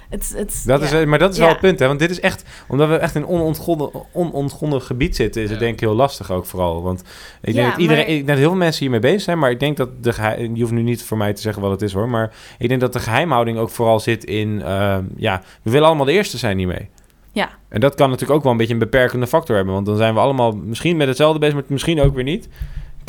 [0.10, 1.88] Het, het, dat is, maar dat is wel het punt, hè?
[1.88, 2.44] Want dit is echt...
[2.68, 5.42] Omdat we echt in een onontgonnen, onontgonnen gebied zitten...
[5.42, 5.66] is het Ja.
[5.66, 6.82] denk ik heel lastig ook vooral.
[6.82, 7.00] Want
[7.42, 8.04] ik denk Ja, dat iedereen...
[8.04, 9.40] maar- Ik denk dat heel veel mensen hiermee bezig zijn...
[9.40, 10.56] maar ik denk dat de geheim...
[10.56, 12.10] Je hoeft nu niet voor mij te zeggen wat het is, hoor.
[12.10, 14.62] Maar ik denk dat de geheimhouding ook vooral zit in...
[14.62, 16.90] ehm, ja, we willen allemaal de eerste zijn hiermee.
[17.32, 17.50] Ja.
[17.70, 19.74] En dat kan natuurlijk ook wel een beetje een beperkende factor hebben.
[19.74, 21.56] Want dan zijn we allemaal misschien met hetzelfde bezig...
[21.56, 22.48] maar misschien ook weer niet.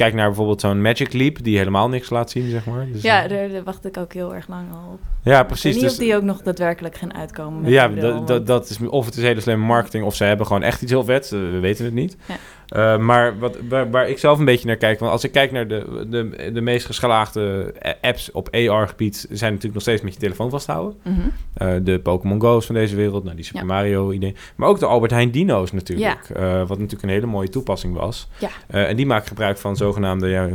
[0.00, 1.42] Kijk naar bijvoorbeeld zo'n Magic Leap...
[1.42, 2.86] die helemaal niks laat zien, zeg maar.
[2.92, 5.00] Dus, Ja, eh, daar, daar wacht ik ook heel erg lang al op.
[5.22, 5.62] ja precies.
[5.64, 7.60] weet niet Dus, of die ook nog daadwerkelijk gaan uitkomen.
[7.60, 10.46] Met ja, dat, dat, dat is, of het is hele slimme marketing, of ze hebben
[10.46, 11.32] gewoon echt iets heel vets.
[11.32, 12.16] eh, We weten het niet.
[12.28, 12.34] Ja.
[12.70, 15.52] Eh, maar wat, waar, waar ik zelf een beetje naar kijk, want als ik kijk
[15.52, 20.20] naar de, de, de meest geslaagde apps op AR-gebied, zijn natuurlijk nog steeds met je
[20.20, 20.98] telefoon vasthouden.
[21.04, 21.20] Mhm.
[21.54, 23.66] Eh, de Pokémon Go's van deze wereld, nou, die Super Ja.
[23.66, 24.34] Mario-idee.
[24.56, 28.28] Maar ook de Albert Heijn Dino's natuurlijk, eh, wat natuurlijk een hele mooie toepassing was.
[28.38, 28.48] Ja.
[28.66, 30.46] En die maken gebruik van zogenaamde, ja,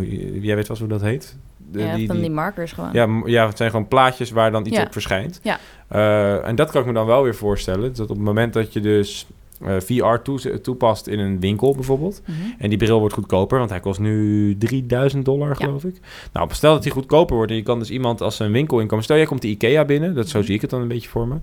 [0.42, 1.38] jij weet wel hoe dat heet?
[1.72, 2.90] De- ja, die- van die- markers gewoon.
[2.94, 4.84] ja, ja, het zijn gewoon plaatjes waar dan iets Ja.
[4.84, 5.40] op verschijnt.
[5.44, 5.60] Ja.
[6.44, 7.94] En dat kan ik me dan wel weer voorstellen.
[7.96, 9.28] Dat op het moment dat je dus
[9.82, 12.22] VR toe- toepast in een winkel bijvoorbeeld...
[12.26, 12.38] Mhm.
[12.58, 15.54] en die bril wordt goedkoper, want hij kost nu 3000 dollar, Ja.
[15.56, 15.96] geloof ik.
[16.34, 19.04] Nou, stel dat hij goedkoper wordt en je kan dus iemand als een winkel inkomen...
[19.04, 20.46] Stel, jij komt de IKEA binnen, dat, zo Mhm.
[20.48, 21.36] zie ik het dan een beetje voor me.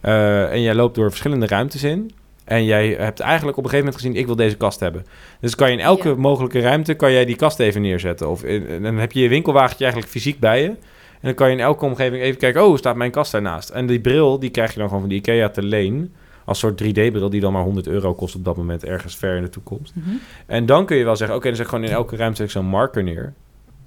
[0.00, 2.10] Eh, en jij loopt door verschillende ruimtes in...
[2.44, 4.20] En jij hebt eigenlijk op een gegeven moment gezien...
[4.20, 5.06] ik wil deze kast hebben.
[5.40, 6.14] Dus kan je in elke Ja.
[6.14, 6.94] mogelijke ruimte...
[6.94, 8.30] kan jij die kast even neerzetten.
[8.30, 10.68] Of in- en dan heb je je winkelwagentje eigenlijk fysiek bij je...
[10.68, 10.76] En
[11.20, 12.66] dan kan je in elke omgeving even kijken...
[12.66, 13.68] oh, staat mijn kast daarnaast?
[13.68, 16.14] En die bril, die krijg je dan gewoon van de IKEA te leen...
[16.48, 18.84] als soort 3D-bril die dan maar 100 euro kost op dat moment...
[18.84, 19.92] ergens ver in de toekomst.
[19.94, 20.08] Mhm.
[20.46, 21.36] En dan kun je wel zeggen...
[21.36, 23.32] oké, dan zet ik gewoon in elke ruimte zo'n marker neer...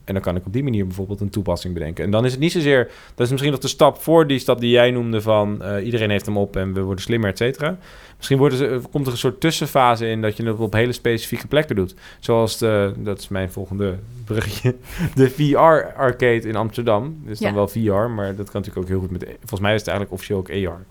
[0.04, 2.04] En dan kan ik op die manier bijvoorbeeld een toepassing bedenken.
[2.04, 2.92] En dan is het niet zozeer...
[3.16, 5.64] Dat is misschien nog de stap voor die stap die jij noemde van...
[5.64, 7.78] eh, iedereen heeft hem op en we worden slimmer, et cetera.
[8.18, 10.22] Misschien worden ze, komt er een soort tussenfase in...
[10.22, 11.96] dat je het op hele specifieke plekken doet.
[12.20, 12.94] Zoals de...
[12.98, 13.96] Dat is mijn volgende
[14.26, 14.76] bruggetje.
[15.16, 17.18] De VR-arcade in Amsterdam.
[17.24, 17.56] Dat is dan Ja.
[17.56, 19.24] wel VR, maar dat kan natuurlijk ook heel goed met...
[19.40, 20.86] Volgens mij is het eigenlijk officieel ook AR.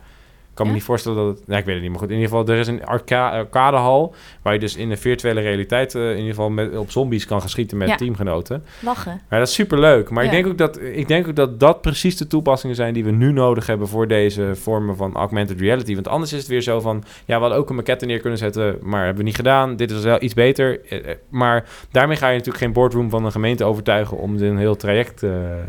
[0.61, 1.47] Ik kan me niet voorstellen dat het...
[1.47, 2.11] Nou, ik weet het niet, maar goed.
[2.11, 4.15] In ieder geval, er is een arca arcadehal...
[4.43, 5.95] waar je dus in de virtuele realiteit...
[5.95, 8.65] eh, in ieder geval met, op zombies kan gaan schieten met teamgenoten.
[8.81, 9.21] Lachen.
[9.29, 10.11] Maar dat is superleuk.
[10.11, 12.95] Maar ik, denk ook dat, ik denk ook dat dat precies de toepassingen zijn...
[12.95, 15.95] die we nu nodig hebben voor deze vormen van augmented reality.
[15.95, 17.05] Want anders is het weer zo van...
[17.25, 18.79] ja, we hadden ook een maquette neer kunnen zetten...
[18.83, 19.77] maar hebben we niet gedaan.
[19.77, 20.81] Dit is wel iets beter.
[20.85, 24.19] Eh, eh, Maar daarmee ga je natuurlijk geen boardroom van een gemeente overtuigen...
[24.19, 25.23] om een heel traject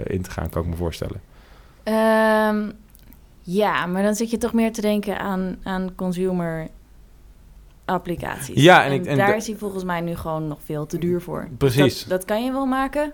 [0.03, 1.21] in te gaan, kan ik me voorstellen.
[1.83, 2.69] Ehm,
[3.41, 6.67] ja, maar dan zit je toch meer te denken aan, aan consumer
[7.85, 8.63] applicaties.
[8.63, 10.97] Ja, en ik- en daar da- is hij volgens mij nu gewoon nog veel te
[10.97, 11.47] duur voor.
[11.57, 11.99] Precies.
[11.99, 13.13] Dat, dat kan je wel maken.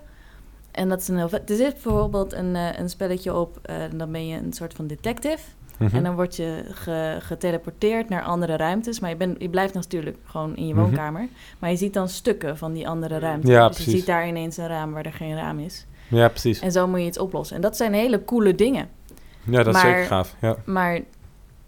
[0.70, 1.30] En dat is een heel.
[1.32, 3.58] Er zit bijvoorbeeld een, eh, een spelletje op.
[3.62, 5.38] eh, dan ben je een soort van detective.
[5.78, 5.96] Mhm.
[5.96, 9.00] En dan word je ge- geteleporteerd naar andere ruimtes.
[9.00, 10.82] Maar je, bent, je blijft natuurlijk gewoon in je Mhm.
[10.82, 11.28] woonkamer.
[11.58, 13.46] Maar je ziet dan stukken van die andere ruimte.
[13.50, 13.98] Ja, dus je precies.
[14.00, 15.86] ziet daar ineens een raam waar er geen raam is.
[16.08, 16.60] Ja, precies.
[16.60, 17.56] En zo moet je iets oplossen.
[17.56, 18.88] En dat zijn hele coole dingen.
[19.44, 20.34] Ja, dat is zeker gaaf.
[20.40, 20.56] Ja.
[20.64, 21.00] Maar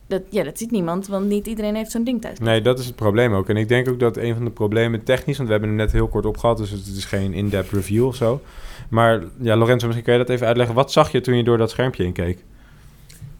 [0.07, 2.39] dat, ja, dat ziet niemand, want niet iedereen heeft zo'n ding thuis.
[2.39, 3.49] Nee, dat is het probleem ook.
[3.49, 5.37] En ik denk ook dat een van de problemen technisch...
[5.37, 6.57] want we hebben hem net heel kort opgehad...
[6.57, 8.41] dus het is geen in-depth review of zo.
[8.89, 10.75] Maar ja, Lorenzo, misschien kan je dat even uitleggen.
[10.75, 12.45] Wat zag je toen je door dat schermpje heen keek?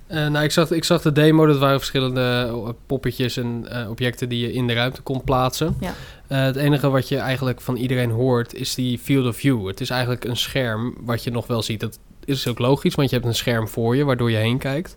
[0.07, 1.47] Eh, nou, ik zag, ik zag de demo.
[1.47, 5.77] Dat waren verschillende eh, poppetjes en eh, objecten die je in de ruimte kon plaatsen.
[5.81, 5.95] Ja.
[6.27, 9.67] Eh, het enige wat je eigenlijk van iedereen hoort is die field of view.
[9.67, 11.81] Het is eigenlijk een scherm wat je nog wel ziet.
[11.81, 11.99] Dat
[12.37, 14.97] is ook logisch, want je hebt een scherm voor je waardoor je heen kijkt.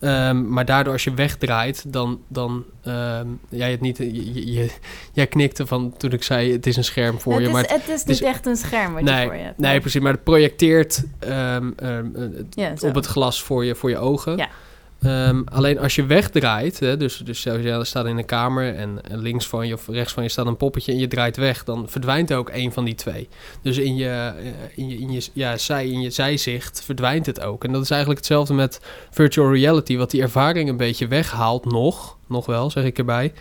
[0.00, 2.20] Ehm, maar daardoor als je wegdraait, dan...
[2.28, 4.70] dan ehm, jij, het niet, je, je- je-
[5.12, 7.46] jij knikte van toen ik zei het is een scherm voor het, je.
[7.46, 9.42] is, maar het- het is niet is- echt een scherm wat je nee, voor je
[9.42, 9.58] hebt.
[9.58, 10.00] nee, precies.
[10.00, 11.04] Maar het projecteert
[12.50, 12.86] Ja, zo.
[12.86, 14.36] op het glas voor je, voor je ogen.
[14.36, 14.48] Ja.
[15.02, 19.18] Ehm, alleen als je wegdraait, hè, dus, dus je staat in een kamer en, en
[19.18, 21.88] links van je of rechts van je staat een poppetje en je draait weg, dan
[21.88, 23.28] verdwijnt ook een van die twee.
[23.62, 27.40] Dus in je, eh, in je, in je, ja, zij, in je zijzicht verdwijnt het
[27.40, 27.64] ook.
[27.64, 28.80] En dat is eigenlijk hetzelfde met
[29.10, 33.32] virtual reality, wat die ervaring een beetje weghaalt, nog, nog wel, zeg ik erbij,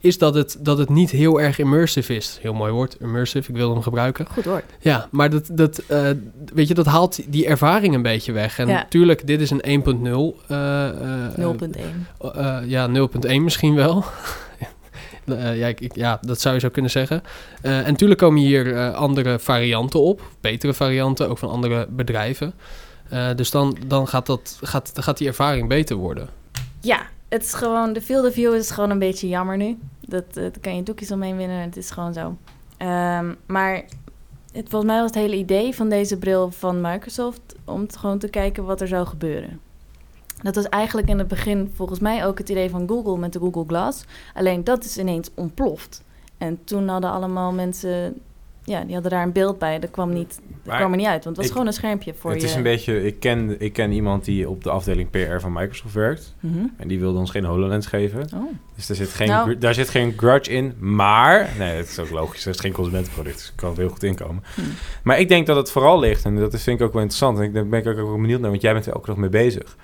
[0.00, 2.38] is dat het, dat het niet heel erg immersive is.
[2.40, 4.26] Heel mooi woord, immersive, ik wil hem gebruiken.
[4.32, 4.62] Goed hoor.
[4.80, 6.10] Ja, maar dat, dat, eh,
[6.54, 8.58] weet je, dat haalt die ervaring een beetje weg.
[8.58, 8.72] En Ja.
[8.74, 10.40] natuurlijk, dit is een 1.0.
[10.48, 12.06] eh, eh, 0.1.
[12.34, 14.04] eh, ja, 0.1 misschien wel.
[15.24, 17.22] Eh, ja, ik, ik- ja, dat zou je zo kunnen zeggen.
[17.62, 20.22] Eh, en natuurlijk komen hier andere varianten op.
[20.40, 22.52] Betere varianten, ook van andere bedrijven.
[23.36, 26.28] Dus dan, dan gaat, dat, gaat, gaat die ervaring beter worden.
[26.80, 29.78] Ja, het is gewoon, de field of view is gewoon een beetje jammer nu.
[30.00, 32.36] Dat, daar kan je doekjes omheen winnen, het is gewoon zo.
[32.76, 33.74] Ehm, maar
[34.52, 37.54] het, volgens mij was het hele idee van deze bril van Microsoft...
[37.64, 39.60] om gewoon te kijken wat er zou gebeuren.
[40.42, 43.38] Dat was eigenlijk in het begin volgens mij ook het idee van Google met de
[43.38, 44.04] Google Glass.
[44.34, 46.02] Alleen dat is ineens ontploft.
[46.38, 48.20] En toen hadden allemaal mensen...
[48.64, 49.78] Ja, die hadden daar een beeld bij.
[49.78, 51.72] Dat kwam, niet, dat Maar kwam er niet uit, want het was ik- gewoon een
[51.72, 52.46] schermpje voor het je.
[52.46, 53.04] is een beetje...
[53.04, 56.34] Ik ken, ik ken iemand die op de afdeling PR van Microsoft werkt.
[56.40, 56.64] Mhm.
[56.76, 58.20] En die wilde ons geen HoloLens geven.
[58.34, 58.42] Oh.
[58.76, 59.58] Dus daar zit, geen, Nou.
[59.58, 60.74] daar zit geen grudge in.
[60.78, 61.48] Maar...
[61.58, 62.44] Nee, het is ook logisch.
[62.44, 63.36] Het is geen consumentenproduct.
[63.36, 64.42] Dus kan heel goed inkomen.
[64.54, 64.60] Hm.
[65.02, 66.24] Maar ik denk dat het vooral ligt...
[66.24, 67.38] En dat is- vind ik ook wel interessant.
[67.38, 68.50] En ik ben ik ook wel benieuwd naar.
[68.50, 69.76] Want jij bent er ook nog mee bezig.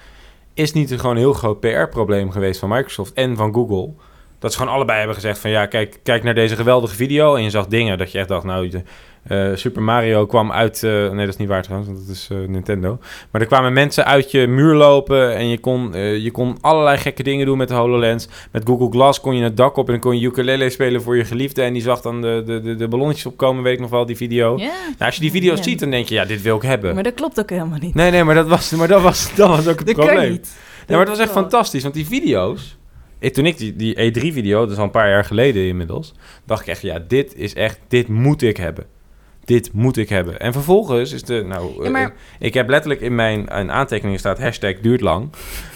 [0.55, 3.93] Is niet een gewoon een heel groot PR-probleem geweest van Microsoft en van Google...
[4.38, 5.51] Dat ze gewoon allebei hebben gezegd van...
[5.51, 7.35] Ja, kijk, kijk naar deze geweldige video.
[7.35, 8.44] En je zag dingen dat je echt dacht...
[8.44, 8.83] Nou,
[9.22, 10.83] eh, Super Mario kwam uit...
[10.83, 11.90] eh, nee, dat is niet waar trouwens.
[11.90, 12.99] Want dat is eh, Nintendo.
[13.31, 17.22] Maar er kwamen mensen uit je muur lopen en je kon, je kon allerlei gekke
[17.22, 18.29] dingen doen met de HoloLens.
[18.51, 21.16] Met Google Glass kon je het dak op en dan kon je ukulele spelen voor
[21.16, 21.62] je geliefde.
[21.62, 24.16] En die zag dan de, de, de, de ballonnetjes opkomen, weet ik nog wel, die
[24.16, 24.57] video.
[24.57, 26.94] Nou, als je die video's ziet, dan denk je, ja, dit wil ik hebben.
[26.94, 27.94] maar dat klopt ook helemaal niet.
[27.94, 30.16] Nee, nee, maar dat was, maar dat was, dat was ook het dat probleem.
[30.16, 30.57] kan niet.
[30.87, 32.77] Nee, maar het was echt fantastisch, want die video's...
[33.18, 36.14] Ik, toen ik die, die E3-video, dat is al een paar jaar geleden inmiddels...
[36.44, 37.79] dacht ik echt, ja, dit is echt...
[37.88, 38.85] Dit moet ik hebben.
[39.44, 40.38] Dit moet ik hebben.
[40.40, 41.42] En vervolgens is de...
[41.46, 44.38] Nou, Ja, maar- eh, ik heb letterlijk in mijn in aantekeningen staat...
[44.38, 45.31] hashtag duurt lang.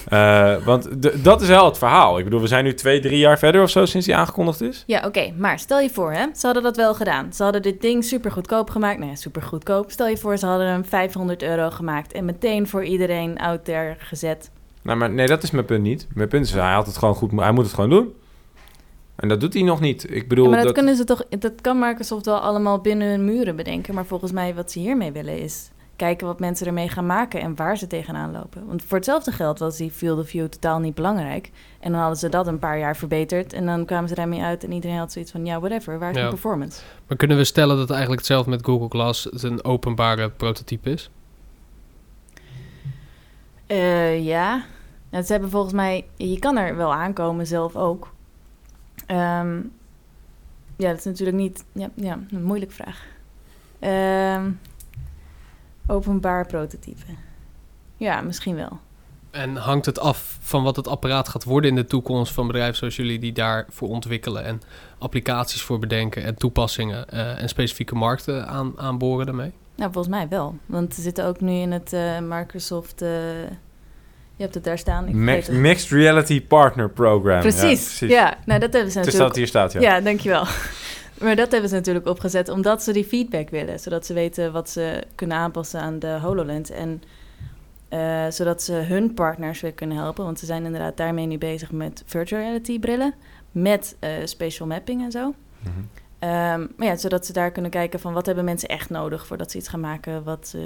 [0.08, 2.18] Eh, want de- dat is wel het verhaal.
[2.18, 3.84] Ik bedoel, we zijn nu twee, drie jaar verder of zo...
[3.86, 4.82] sinds die aangekondigd is.
[4.86, 7.32] Ja, oké, maar stel je voor, hè, ze hadden dat wel gedaan.
[7.32, 8.98] Ze hadden dit ding super goedkoop gemaakt.
[8.98, 9.90] Nou ja, super goedkoop.
[9.90, 13.94] Stel je voor, ze hadden hem 500 euro gemaakt en meteen voor iedereen out there
[13.98, 14.50] gezet.
[14.82, 16.06] Nou, maar nee, dat is mijn punt niet.
[16.14, 18.14] Mijn punt is, hij, had het gewoon goed, hij moet het gewoon doen.
[19.16, 20.14] En dat doet hij nog niet.
[20.14, 23.08] Ik bedoel, Ja, maar dat, dat, kunnen ze toch, dat kan Microsoft wel allemaal binnen
[23.08, 23.94] hun muren bedenken.
[23.94, 25.70] Maar volgens mij wat ze hiermee willen is...
[25.96, 28.66] kijken wat mensen ermee gaan maken en waar ze tegenaan lopen.
[28.66, 31.50] Want voor hetzelfde geld was die field of view totaal niet belangrijk.
[31.80, 34.64] En dan hadden ze dat een paar jaar verbeterd en dan kwamen ze daarmee uit
[34.64, 36.22] en iedereen had zoiets van, ja, whatever, waar is Ja.
[36.22, 36.80] de performance?
[37.06, 41.10] Maar kunnen we stellen dat eigenlijk hetzelfde met Google Glass het een openbare prototype is?
[43.70, 44.64] Eh, ja.
[45.10, 46.06] Nou, ze hebben volgens mij...
[46.16, 48.12] Je kan er wel aankomen zelf ook.
[49.06, 49.56] Ehm,
[50.76, 51.64] ja, dat is natuurlijk niet...
[51.72, 53.06] Ja, ja een moeilijke vraag.
[53.78, 54.50] Ehm,
[55.86, 57.04] openbaar prototype.
[57.96, 58.78] Ja, misschien wel.
[59.30, 62.76] En hangt het af van wat het apparaat gaat worden in de toekomst van bedrijven
[62.76, 64.60] zoals jullie die daarvoor ontwikkelen en
[64.98, 69.52] applicaties voor bedenken en toepassingen eh, en specifieke markten aan, aanboren daarmee?
[69.80, 70.56] Nou, volgens mij wel.
[70.66, 73.02] Want ze zitten ook nu in het eh, Microsoft...
[73.02, 73.08] eh,
[74.36, 75.08] je hebt het daar staan.
[75.08, 75.56] Ik Max- het.
[75.56, 77.40] Mixed Reality Partner Program.
[77.40, 77.98] Precies.
[77.98, 79.26] Ja, nou dat hebben ze natuurlijk...
[79.26, 79.80] dat hier staat, ja.
[79.80, 80.44] Ja, dankjewel.
[81.20, 83.80] Maar dat hebben ze natuurlijk opgezet omdat ze die feedback willen.
[83.80, 86.70] Zodat ze weten wat ze kunnen aanpassen aan de HoloLens.
[86.70, 87.02] En
[87.88, 90.24] eh, zodat ze hun partners weer kunnen helpen.
[90.24, 93.14] Want ze zijn inderdaad daarmee nu bezig met virtual reality brillen.
[93.52, 95.34] Met eh spatial mapping en zo.
[95.58, 95.80] Mhm.
[96.20, 99.50] Ehm, maar ja, zodat ze daar kunnen kijken van wat hebben mensen echt nodig voordat
[99.50, 100.62] ze iets gaan maken wat eh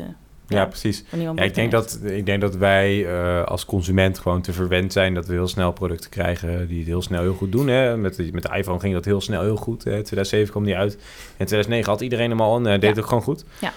[0.48, 1.04] Ja, precies.
[1.12, 5.14] Ja, ik, denk dat, ik denk dat wij eh, als consument gewoon te verwend zijn
[5.14, 7.68] dat we heel snel producten krijgen die het heel snel heel goed doen.
[7.68, 7.96] Hè?
[7.96, 9.84] Met, de, met de iPhone ging dat heel snel heel goed.
[9.84, 9.90] Hè?
[9.90, 10.92] 2007 kwam die uit.
[11.36, 12.88] In 2009 had iedereen hem al en eh, deed Ja.
[12.88, 13.44] het ook gewoon goed.
[13.58, 13.72] Ja.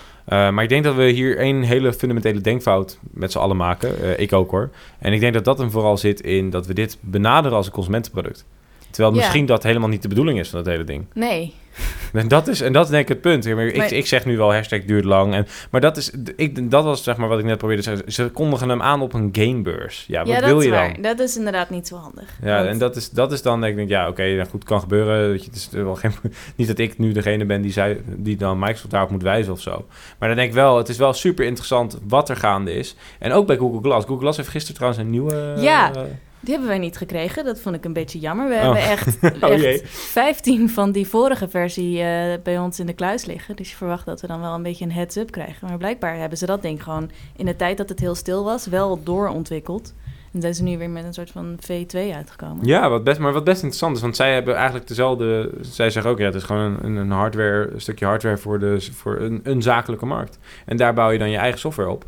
[0.51, 4.19] Maar ik denk dat we hier een hele fundamentele denkfout met z'n allen maken.
[4.19, 4.69] Ik ook hoor.
[4.99, 7.71] En ik denk dat dat hem vooral zit in dat we dit benaderen als een
[7.71, 8.45] consumentenproduct.
[8.91, 9.19] Terwijl Ja.
[9.21, 11.05] misschien dat helemaal niet de bedoeling is van dat hele ding.
[11.13, 11.53] Nee,
[12.13, 13.45] En dat is, en dat is denk ik het punt.
[13.45, 15.33] Ik, ik, Maar- ik zeg nu wel hashtag duurt lang.
[15.33, 18.11] En, maar dat, is, ik, dat was zeg maar wat ik net probeerde te zeggen.
[18.11, 20.05] Ze kondigen hem aan op een gamebeurs.
[20.07, 20.93] Ja, wat ja, wil je waar.
[20.93, 21.01] dan?
[21.01, 22.29] Dat is inderdaad niet zo handig.
[22.41, 25.29] Ja, Want- en dat is, dat is dan denk ik, ja, oké, goed, kan gebeuren.
[25.29, 26.11] Weet je, het is wel geen,
[26.55, 29.61] niet dat ik nu degene ben die, zei, die dan Microsoft daarop moet wijzen of
[29.61, 29.85] zo.
[30.19, 32.95] Maar dan denk ik wel, het is wel super interessant wat er gaande is.
[33.19, 34.05] En ook bij Google Glass.
[34.05, 35.53] Google Glass heeft gisteren trouwens een nieuwe...
[35.59, 35.91] Ja.
[36.39, 37.45] Die hebben wij niet gekregen.
[37.45, 38.47] Dat vond ik een beetje jammer.
[38.47, 38.61] We Oh.
[38.61, 39.81] hebben echt, Oh echt jee.
[39.85, 43.55] 15 van die vorige versie eh, bij ons in de kluis liggen.
[43.55, 45.67] Dus je verwacht dat we dan wel een beetje een heads-up krijgen.
[45.67, 48.65] Maar blijkbaar hebben ze dat ding gewoon in de tijd dat het heel stil was,
[48.67, 49.93] wel doorontwikkeld.
[50.33, 52.65] En zijn ze nu weer met een soort van V2 uitgekomen.
[52.65, 55.51] Ja, wat best, maar wat best interessant is, want zij hebben eigenlijk dezelfde.
[55.61, 58.81] Zij zeggen ook, ja, het is gewoon een, een hardware, een stukje hardware voor, de,
[58.93, 60.39] voor een, een zakelijke markt.
[60.65, 62.05] En daar bouw je dan je eigen software op.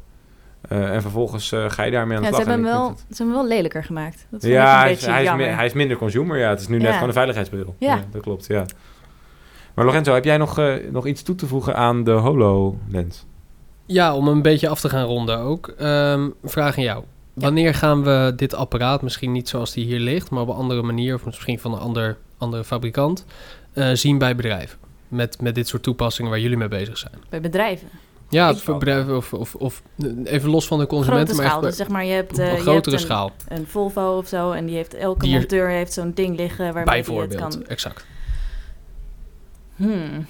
[0.70, 2.54] Eh, en vervolgens eh, ga je daarmee aan de Ja, ze slag.
[2.56, 4.26] hebben, En hem ik wel, ze hebben hem wel lelijker gemaakt.
[4.30, 5.48] Dat ja, hij is, beetje hij, is jammer.
[5.48, 6.38] mi- hij is minder consumer.
[6.38, 7.76] Ja, het is nu net gewoon een veiligheidsbril.
[7.80, 8.04] Ja.
[8.12, 8.46] dat klopt.
[8.48, 8.66] Ja.
[9.74, 13.26] Maar Lorenzo, heb jij nog, eh, nog iets toe te voegen aan de HoloLens?
[13.86, 15.68] Ja, om een beetje af te gaan ronden ook.
[15.78, 17.04] Ehm, vraag aan jou.
[17.34, 20.82] Wanneer gaan we dit apparaat, misschien niet zoals die hier ligt, maar op een andere
[20.82, 23.26] manier, of misschien van een ander, andere fabrikant,
[23.74, 24.78] eh, zien bij bedrijven?
[25.08, 27.14] Met, met dit soort toepassingen waar jullie mee bezig zijn.
[27.30, 27.88] Bij bedrijven.
[28.30, 29.82] Ja, Ik- voor bedrijven of, of, of
[30.24, 31.58] even los van de consumenten, maar schaal.
[31.58, 33.32] echt Dus zeg maar, je hebt, op eh, een je grotere hebt een, schaal.
[33.48, 34.52] een Volvo of zo.
[34.52, 37.40] En die heeft, elke Die er- monteur heeft zo'n ding liggen waarmee hij het Bijvoorbeeld,
[37.40, 38.06] kan exact.
[39.76, 40.26] Hmm.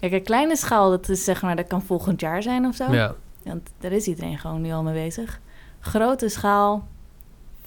[0.00, 2.92] Kijk, een kleine schaal, dat is zeg maar, dat kan volgend jaar zijn of zo.
[2.92, 3.14] Ja.
[3.44, 5.40] Want daar is iedereen gewoon nu al mee bezig.
[5.80, 6.88] Grote schaal,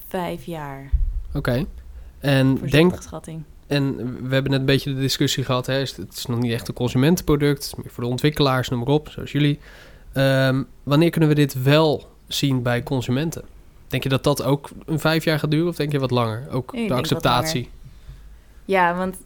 [0.07, 0.89] vijf jaar.
[1.33, 1.65] Oké.
[2.19, 3.43] En denk, schatting.
[3.67, 3.95] En
[4.27, 5.65] we hebben net een beetje de discussie gehad.
[5.65, 8.79] Hè, het is nog niet echt een consumentenproduct, het is meer voor de ontwikkelaars, noem
[8.79, 9.59] maar op, zoals jullie.
[10.13, 13.43] Ehm, wanneer kunnen we dit wel zien bij consumenten?
[13.87, 16.47] Denk je dat dat ook een vijf jaar gaat duren of denk je wat langer?
[16.49, 17.69] Ook de acceptatie.
[18.65, 19.17] Ja, want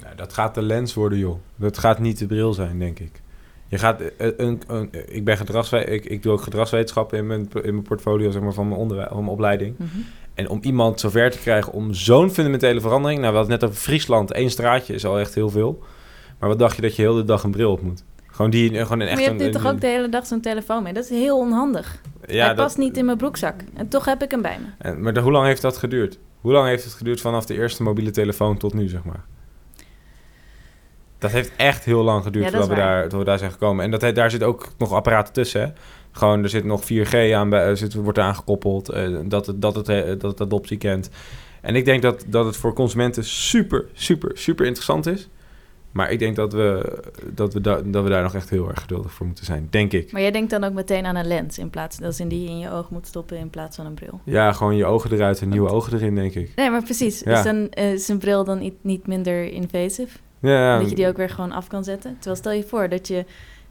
[0.00, 1.38] Nou, dat gaat de lens worden, joh.
[1.56, 3.20] Dat gaat niet de bril zijn, denk ik.
[3.68, 7.48] Je gaat, eh, een, een, ik ben gedragswe ik, ik doe ook gedragswetenschappen in mijn,
[7.52, 9.74] in mijn portfolio zeg maar, van, mijn onderwijs, van mijn opleiding.
[9.78, 9.98] mhm.
[10.34, 13.20] En om iemand zover te krijgen om zo'n fundamentele verandering...
[13.20, 14.32] Nou, we hadden net over Friesland.
[14.32, 15.82] één straatje is al echt heel veel.
[16.38, 18.04] Maar wat dacht je dat je heel de dag een bril op moet?
[18.26, 19.18] Gewoon die, gewoon een maar echt...
[19.20, 20.92] je hebt nu toch ook de hele dag zo'n telefoon mee?
[20.92, 22.00] Dat is heel onhandig.
[22.26, 23.54] ja, Hij dat- past niet in mijn broekzak.
[23.74, 24.66] En toch heb ik hem bij me.
[24.88, 26.18] En, maar de- hoe lang heeft dat geduurd?
[26.40, 29.24] Hoe lang heeft het geduurd vanaf de eerste mobiele telefoon tot nu, zeg maar?
[31.22, 33.84] Dat heeft echt heel lang geduurd Ja, voordat we, daar, tot we daar zijn gekomen.
[33.84, 35.66] En dat, he- daar zit ook nog apparaten tussen, hè?
[36.12, 39.86] Gewoon, er zit nog 4G aan, bij, zit, wordt aangekoppeld, eh, dat, het, dat, het,
[40.20, 41.10] dat het adoptie kent.
[41.60, 45.28] En ik denk dat, dat het voor consumenten super, super, super interessant is.
[45.92, 46.98] Maar ik denk dat we,
[47.34, 49.92] dat, we da- dat we daar nog echt heel erg geduldig voor moeten zijn, denk
[49.92, 50.12] ik.
[50.12, 51.96] Maar jij denkt dan ook meteen aan een lens in plaats...
[51.98, 54.20] Dat in die je in je oog moet stoppen in plaats van een bril.
[54.24, 56.52] Ja, gewoon je ogen eruit en nieuwe ogen erin, denk ik.
[56.56, 57.20] Nee, maar precies.
[57.20, 57.38] Ja.
[57.38, 60.18] Is, een, eh, is een bril dan niet, niet minder invasive?
[60.42, 62.12] Ja, Dat je die ook weer gewoon af kan zetten.
[62.14, 63.24] Terwijl stel je voor dat je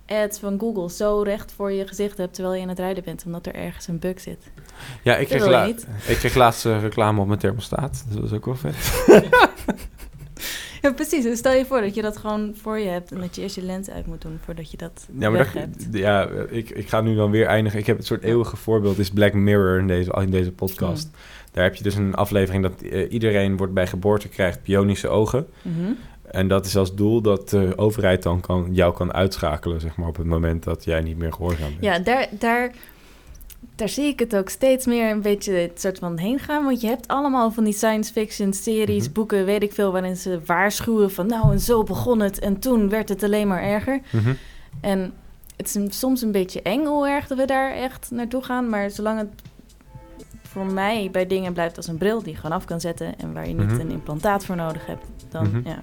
[0.06, 3.24] ads van Google zo recht voor je gezicht hebt terwijl je aan het rijden bent,
[3.26, 4.52] omdat er ergens een bug zit.
[5.04, 5.66] Ja, ik kreeg, la-
[6.08, 8.04] ik kreeg laatst eh, reclame op mijn thermostaat.
[8.06, 8.76] Dus dat was ook wel vet.
[10.82, 11.24] Ja, precies.
[11.24, 13.12] Dus stel je voor dat je dat gewoon voor je hebt...
[13.12, 15.54] en dat je eerst je lens uit moet doen voordat je dat Ja, maar weg
[15.54, 15.88] dat, hebt.
[15.92, 17.80] ja, ik, ik ga nu dan weer eindigen.
[17.80, 21.04] Ik heb het soort eeuwige voorbeeld, is Black Mirror in deze, in deze podcast.
[21.04, 21.16] Hmm.
[21.52, 25.48] Daar heb je dus een aflevering dat eh, iedereen wordt bij geboorte krijgt bionische ogen.
[25.62, 25.92] Mhm.
[26.32, 30.08] En dat is als doel dat de overheid dan kan, jou kan uitschakelen, zeg maar,
[30.08, 31.84] op het moment dat jij niet meer gehoorzaam bent.
[31.84, 32.72] Ja, daar, daar,
[33.76, 36.64] daar zie ik het ook steeds meer een beetje het soort van heen gaan.
[36.66, 39.14] Want je hebt allemaal van die science fiction series, Mhm.
[39.14, 39.92] boeken, weet ik veel...
[39.92, 42.40] waarin ze waarschuwen van nou, en zo begon het...
[42.40, 44.00] en toen werd het alleen maar erger.
[44.12, 44.34] Mhm.
[44.82, 45.14] En
[45.58, 48.70] het is soms een beetje eng hoe erg dat we daar echt naartoe gaan.
[48.70, 49.30] Maar zolang het
[50.44, 53.20] voor mij bij dingen blijft als een bril die je gewoon af kan zetten...
[53.20, 53.80] en waar je niet Mhm.
[53.80, 55.06] een implantaat voor nodig hebt...
[55.30, 55.80] dan, ja,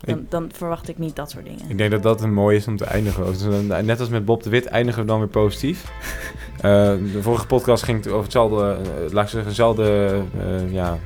[0.00, 1.60] dan, dan verwacht ik niet dat soort dingen.
[1.68, 3.24] Ik denk dat dat een mooi is om te eindigen.
[3.70, 5.84] Eh, Net als met Bob de Wit eindigen we dan weer positief.
[6.60, 6.66] Eh,
[7.12, 10.20] de vorige podcast ging het over hetzelfde, eh, laat ik zeggen, dezelfde
[10.70, 10.98] ja,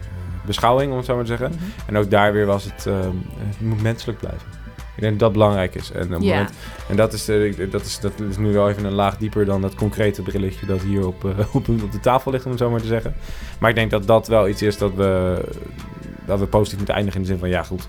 [0.47, 1.51] beschouwing, om het zo maar te zeggen.
[1.51, 1.65] Mhm.
[1.87, 4.49] En ook daar weer was het, het moet menselijk blijven.
[4.77, 5.91] Ik denk dat dat belangrijk is.
[5.91, 6.31] En, op het Ja.
[6.35, 6.53] moment,
[6.89, 7.25] en dat, is,
[7.71, 10.83] dat, is, dat is nu wel even een laag dieper dan dat concrete brilletje dat
[10.83, 13.15] hier op, op, op de tafel ligt, om het zo maar te zeggen.
[13.59, 15.41] Maar ik denk dat dat wel iets is dat we,
[16.27, 17.87] dat we positief moeten eindigen in de zin van, ja goed,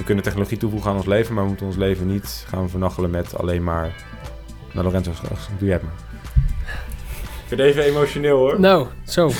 [0.00, 3.10] we kunnen technologie toevoegen aan ons leven, maar we moeten ons leven niet gaan vernachelen
[3.10, 3.92] met alleen maar...
[4.72, 5.10] Nou, Lorenzo,
[5.58, 5.92] doe jij het maar.
[7.42, 8.60] Ik vind even emotioneel hoor.
[8.60, 9.30] Nou, zo.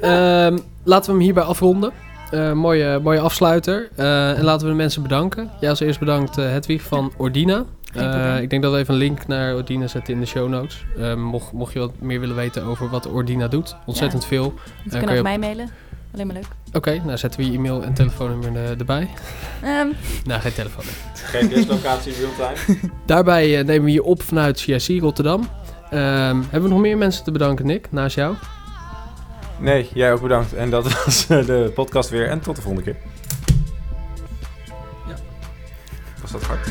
[0.00, 1.92] Ehm, laten we hem hierbij afronden.
[2.30, 3.88] Eh, mooie, mooie afsluiter.
[3.96, 5.50] Eh, en laten we de mensen bedanken.
[5.60, 7.64] Ja, als eerst bedankt eh, Hedwig van Ordina.
[7.94, 10.84] Eh, ik denk dat we even een link naar Ordina zetten in de show notes.
[11.16, 13.76] Mocht, mocht je wat meer willen weten over wat Ordina doet.
[13.86, 14.54] Ontzettend veel.
[14.66, 15.68] Ze kan kunnen je ook op- mij mailen.
[16.14, 16.46] Alleen maar leuk.
[16.72, 19.08] Oké, nou zetten we je e-mail en telefoonnummer eh, erbij.
[19.62, 19.86] Ehm,
[20.24, 20.84] Nou, geen telefoon.
[21.14, 22.78] Geen dislocatie real-time.
[23.06, 25.48] Daarbij eh, nemen we je op vanuit CIC Rotterdam.
[25.90, 28.34] Ehm, hebben we nog meer mensen te bedanken, Nick, naast jou?
[29.58, 30.54] Nee, jij ook bedankt.
[30.54, 32.28] En dat was eh, de podcast weer.
[32.28, 32.96] En tot de volgende keer.
[35.08, 35.14] Ja.
[36.20, 36.68] Was dat hard?